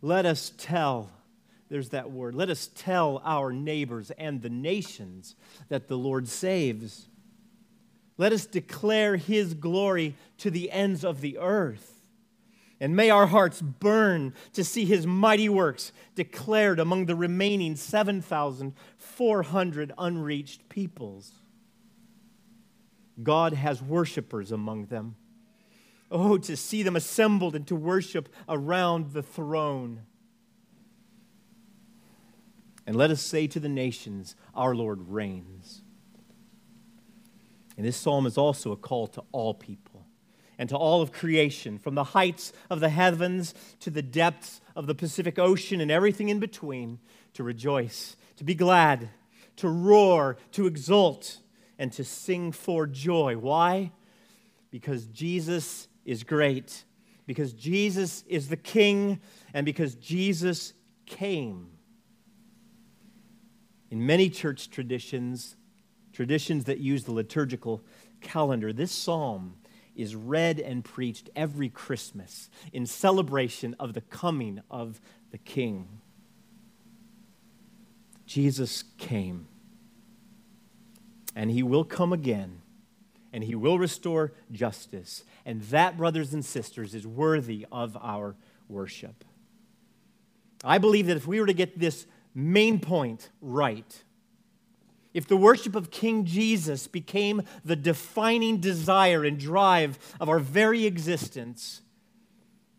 Let 0.00 0.24
us 0.24 0.52
tell, 0.56 1.10
there's 1.70 1.88
that 1.90 2.10
word, 2.10 2.34
let 2.34 2.50
us 2.50 2.68
tell 2.74 3.22
our 3.24 3.52
neighbors 3.52 4.10
and 4.18 4.42
the 4.42 4.50
nations 4.50 5.36
that 5.68 5.86
the 5.88 5.96
Lord 5.96 6.28
saves. 6.28 7.08
Let 8.18 8.32
us 8.32 8.44
declare 8.44 9.16
his 9.16 9.54
glory 9.54 10.16
to 10.38 10.50
the 10.50 10.70
ends 10.70 11.04
of 11.04 11.20
the 11.20 11.38
earth. 11.38 12.02
And 12.80 12.96
may 12.96 13.10
our 13.10 13.26
hearts 13.26 13.62
burn 13.62 14.34
to 14.54 14.64
see 14.64 14.84
his 14.84 15.06
mighty 15.06 15.48
works 15.48 15.92
declared 16.14 16.80
among 16.80 17.06
the 17.06 17.14
remaining 17.14 17.76
7,400 17.76 19.92
unreached 19.96 20.68
peoples. 20.68 21.32
God 23.22 23.52
has 23.52 23.80
worshipers 23.82 24.50
among 24.50 24.86
them. 24.86 25.14
Oh, 26.10 26.38
to 26.38 26.56
see 26.56 26.82
them 26.82 26.96
assembled 26.96 27.54
and 27.54 27.66
to 27.68 27.76
worship 27.76 28.28
around 28.48 29.12
the 29.12 29.22
throne. 29.22 30.00
And 32.90 32.98
let 32.98 33.12
us 33.12 33.22
say 33.22 33.46
to 33.46 33.60
the 33.60 33.68
nations, 33.68 34.34
Our 34.52 34.74
Lord 34.74 35.10
reigns. 35.10 35.82
And 37.76 37.86
this 37.86 37.96
psalm 37.96 38.26
is 38.26 38.36
also 38.36 38.72
a 38.72 38.76
call 38.76 39.06
to 39.06 39.22
all 39.30 39.54
people 39.54 40.08
and 40.58 40.68
to 40.70 40.76
all 40.76 41.00
of 41.00 41.12
creation, 41.12 41.78
from 41.78 41.94
the 41.94 42.02
heights 42.02 42.52
of 42.68 42.80
the 42.80 42.88
heavens 42.88 43.54
to 43.78 43.90
the 43.90 44.02
depths 44.02 44.60
of 44.74 44.88
the 44.88 44.94
Pacific 44.96 45.38
Ocean 45.38 45.80
and 45.80 45.88
everything 45.88 46.30
in 46.30 46.40
between, 46.40 46.98
to 47.34 47.44
rejoice, 47.44 48.16
to 48.38 48.42
be 48.42 48.56
glad, 48.56 49.10
to 49.54 49.68
roar, 49.68 50.36
to 50.50 50.66
exult, 50.66 51.38
and 51.78 51.92
to 51.92 52.02
sing 52.02 52.50
for 52.50 52.88
joy. 52.88 53.36
Why? 53.36 53.92
Because 54.72 55.06
Jesus 55.06 55.86
is 56.04 56.24
great, 56.24 56.82
because 57.24 57.52
Jesus 57.52 58.24
is 58.26 58.48
the 58.48 58.56
King, 58.56 59.20
and 59.54 59.64
because 59.64 59.94
Jesus 59.94 60.72
came. 61.06 61.68
In 63.90 64.06
many 64.06 64.30
church 64.30 64.70
traditions, 64.70 65.56
traditions 66.12 66.64
that 66.64 66.78
use 66.78 67.04
the 67.04 67.12
liturgical 67.12 67.82
calendar, 68.20 68.72
this 68.72 68.92
psalm 68.92 69.56
is 69.96 70.14
read 70.16 70.60
and 70.60 70.84
preached 70.84 71.28
every 71.36 71.68
Christmas 71.68 72.48
in 72.72 72.86
celebration 72.86 73.74
of 73.78 73.94
the 73.94 74.00
coming 74.00 74.62
of 74.70 75.00
the 75.32 75.38
King. 75.38 76.00
Jesus 78.26 78.84
came. 78.98 79.48
and 81.36 81.50
he 81.50 81.62
will 81.62 81.84
come 81.84 82.12
again, 82.12 82.60
and 83.32 83.44
he 83.44 83.54
will 83.54 83.78
restore 83.78 84.32
justice. 84.50 85.24
And 85.46 85.62
that, 85.62 85.96
brothers 85.96 86.34
and 86.34 86.44
sisters, 86.44 86.94
is 86.94 87.06
worthy 87.06 87.66
of 87.70 87.96
our 88.00 88.36
worship. 88.68 89.24
I 90.62 90.78
believe 90.78 91.06
that 91.06 91.16
if 91.16 91.26
we 91.26 91.40
were 91.40 91.46
to 91.46 91.54
get 91.54 91.78
this 91.78 92.06
main 92.34 92.80
point 92.80 93.30
right, 93.40 94.04
if 95.12 95.26
the 95.26 95.36
worship 95.36 95.74
of 95.74 95.90
King 95.90 96.24
Jesus 96.24 96.86
became 96.86 97.42
the 97.64 97.76
defining 97.76 98.58
desire 98.58 99.24
and 99.24 99.38
drive 99.38 99.98
of 100.20 100.28
our 100.28 100.38
very 100.38 100.86
existence, 100.86 101.82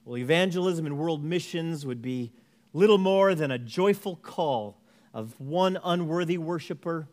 well, 0.06 0.18
evangelism 0.18 0.86
and 0.86 0.98
world 0.98 1.24
missions 1.24 1.86
would 1.86 2.02
be 2.02 2.32
little 2.74 2.98
more 2.98 3.36
than 3.36 3.52
a 3.52 3.60
joyful 3.60 4.16
call 4.16 4.82
of 5.14 5.40
one 5.40 5.78
unworthy 5.84 6.38
worshiper 6.38 7.08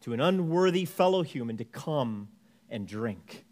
to 0.00 0.12
an 0.12 0.20
unworthy 0.20 0.84
fellow 0.84 1.22
human 1.22 1.56
to 1.56 1.64
come 1.64 2.28
and 2.68 2.86
drink, 2.88 3.44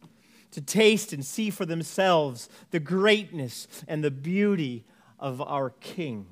to 0.51 0.61
taste 0.61 1.13
and 1.13 1.25
see 1.25 1.49
for 1.49 1.65
themselves 1.65 2.49
the 2.73 2.81
greatness 2.81 3.69
and 3.87 4.03
the 4.03 4.11
beauty 4.11 4.85
of 5.19 5.41
our 5.41 5.71
King. 5.71 6.27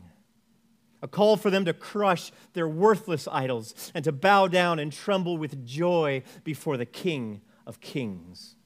A 1.02 1.08
call 1.08 1.36
for 1.36 1.50
them 1.50 1.64
to 1.64 1.72
crush 1.72 2.30
their 2.52 2.68
worthless 2.68 3.26
idols 3.30 3.92
and 3.94 4.04
to 4.04 4.12
bow 4.12 4.48
down 4.48 4.78
and 4.78 4.92
tremble 4.92 5.38
with 5.38 5.66
joy 5.66 6.22
before 6.44 6.76
the 6.76 6.86
King 6.86 7.40
of 7.66 7.80
Kings. 7.80 8.56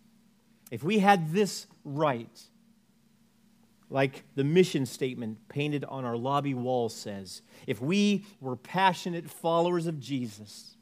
If 0.71 0.83
we 0.83 0.99
had 0.99 1.33
this 1.33 1.67
right, 1.85 2.43
like 3.89 4.25
the 4.35 4.43
mission 4.43 4.87
statement 4.87 5.49
painted 5.49 5.85
on 5.85 6.05
our 6.05 6.17
lobby 6.17 6.55
wall 6.55 6.89
says, 6.89 7.43
if 7.67 7.81
we 7.81 8.25
were 8.41 8.57
passionate 8.57 9.31
followers 9.31 9.87
of 9.87 10.01
Jesus, 10.01 10.77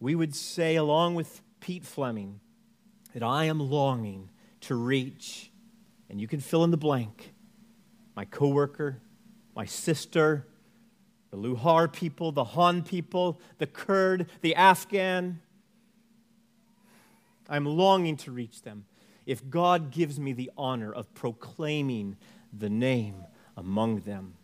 we 0.00 0.14
would 0.14 0.34
say, 0.34 0.76
along 0.76 1.14
with 1.14 1.40
Pete 1.60 1.84
Fleming, 1.84 2.40
that 3.14 3.22
I 3.22 3.44
am 3.44 3.58
longing 3.58 4.30
to 4.60 4.74
reach, 4.74 5.50
and 6.10 6.20
you 6.20 6.28
can 6.28 6.40
fill 6.40 6.62
in 6.64 6.70
the 6.70 6.76
blank, 6.76 7.32
my 8.14 8.24
coworker, 8.24 9.00
my 9.58 9.64
sister, 9.64 10.46
the 11.32 11.36
Luhar 11.36 11.92
people, 11.92 12.30
the 12.30 12.44
Han 12.44 12.84
people, 12.84 13.40
the 13.58 13.66
Kurd, 13.66 14.30
the 14.40 14.54
Afghan. 14.54 15.40
I'm 17.48 17.66
longing 17.66 18.16
to 18.18 18.30
reach 18.30 18.62
them 18.62 18.84
if 19.26 19.50
God 19.50 19.90
gives 19.90 20.20
me 20.20 20.32
the 20.32 20.52
honor 20.56 20.92
of 20.92 21.12
proclaiming 21.12 22.16
the 22.56 22.70
name 22.70 23.24
among 23.56 24.02
them. 24.02 24.34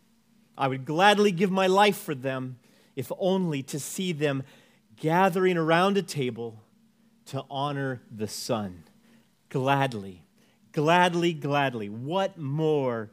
I 0.58 0.66
would 0.66 0.84
gladly 0.84 1.30
give 1.30 1.52
my 1.52 1.68
life 1.68 1.96
for 1.96 2.16
them, 2.16 2.58
if 2.96 3.12
only 3.16 3.62
to 3.62 3.78
see 3.78 4.10
them 4.10 4.42
gathering 4.96 5.56
around 5.56 5.96
a 5.96 6.02
table 6.02 6.60
to 7.26 7.44
honor 7.48 8.02
the 8.10 8.26
Son. 8.26 8.82
Gladly, 9.48 10.24
gladly, 10.72 11.32
gladly. 11.34 11.88
What 11.88 12.36
more 12.36 13.10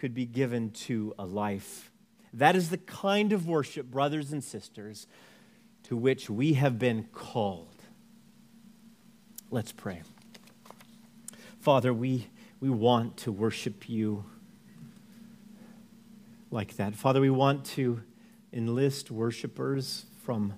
could 0.00 0.14
be 0.14 0.24
given 0.24 0.70
to 0.70 1.14
a 1.18 1.26
life? 1.26 1.90
That 2.32 2.56
is 2.56 2.70
the 2.70 2.78
kind 2.78 3.34
of 3.34 3.46
worship, 3.46 3.90
brothers 3.90 4.32
and 4.32 4.42
sisters, 4.42 5.06
to 5.82 5.94
which 5.94 6.30
we 6.30 6.54
have 6.54 6.78
been 6.78 7.04
called. 7.12 7.74
Let's 9.50 9.72
pray. 9.72 10.00
Father, 11.60 11.92
we, 11.92 12.28
we 12.60 12.70
want 12.70 13.18
to 13.18 13.30
worship 13.30 13.90
you 13.90 14.24
like 16.50 16.76
that. 16.76 16.94
Father, 16.94 17.20
we 17.20 17.28
want 17.28 17.66
to 17.66 18.00
enlist 18.54 19.10
worshipers 19.10 20.06
from 20.24 20.54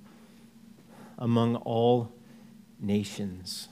among 1.18 1.56
all 1.56 2.12
nations. 2.78 3.66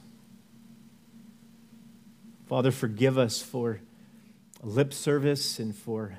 Father, 2.48 2.72
forgive 2.72 3.16
us 3.16 3.40
for 3.40 3.80
lip 4.62 4.92
service 4.92 5.58
and 5.58 5.74
for 5.74 6.18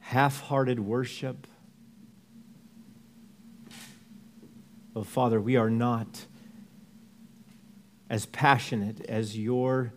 half 0.00 0.40
hearted 0.42 0.80
worship. 0.80 1.46
Oh, 4.94 5.02
Father, 5.02 5.40
we 5.40 5.56
are 5.56 5.70
not 5.70 6.26
as 8.10 8.26
passionate 8.26 9.00
as 9.06 9.38
your 9.38 9.94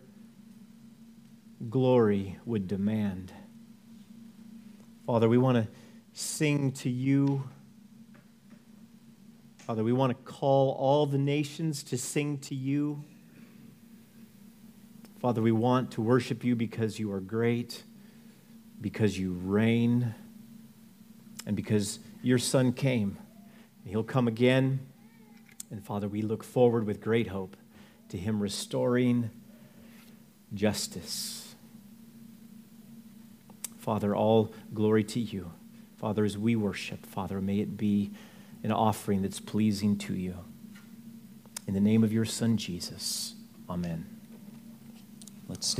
glory 1.68 2.38
would 2.46 2.66
demand. 2.66 3.32
Father, 5.06 5.28
we 5.28 5.38
want 5.38 5.62
to 5.62 5.68
sing 6.12 6.72
to 6.72 6.88
you. 6.88 7.48
Father, 9.58 9.84
we 9.84 9.92
want 9.92 10.10
to 10.10 10.32
call 10.32 10.72
all 10.72 11.06
the 11.06 11.18
nations 11.18 11.82
to 11.84 11.98
sing 11.98 12.38
to 12.38 12.54
you. 12.54 13.04
Father, 15.26 15.42
we 15.42 15.50
want 15.50 15.90
to 15.90 16.00
worship 16.00 16.44
you 16.44 16.54
because 16.54 17.00
you 17.00 17.10
are 17.10 17.18
great, 17.18 17.82
because 18.80 19.18
you 19.18 19.32
reign, 19.32 20.14
and 21.44 21.56
because 21.56 21.98
your 22.22 22.38
Son 22.38 22.72
came. 22.72 23.18
He'll 23.84 24.04
come 24.04 24.28
again. 24.28 24.86
And 25.72 25.84
Father, 25.84 26.06
we 26.06 26.22
look 26.22 26.44
forward 26.44 26.86
with 26.86 27.00
great 27.00 27.26
hope 27.26 27.56
to 28.10 28.16
him 28.16 28.38
restoring 28.38 29.30
justice. 30.54 31.56
Father, 33.78 34.14
all 34.14 34.54
glory 34.72 35.02
to 35.02 35.18
you. 35.18 35.50
Father, 35.96 36.24
as 36.24 36.38
we 36.38 36.54
worship, 36.54 37.04
Father, 37.04 37.40
may 37.40 37.58
it 37.58 37.76
be 37.76 38.12
an 38.62 38.70
offering 38.70 39.22
that's 39.22 39.40
pleasing 39.40 39.98
to 39.98 40.14
you. 40.14 40.36
In 41.66 41.74
the 41.74 41.80
name 41.80 42.04
of 42.04 42.12
your 42.12 42.24
Son, 42.24 42.56
Jesus, 42.56 43.34
amen. 43.68 44.15
Let's 45.48 45.68
stand. 45.68 45.74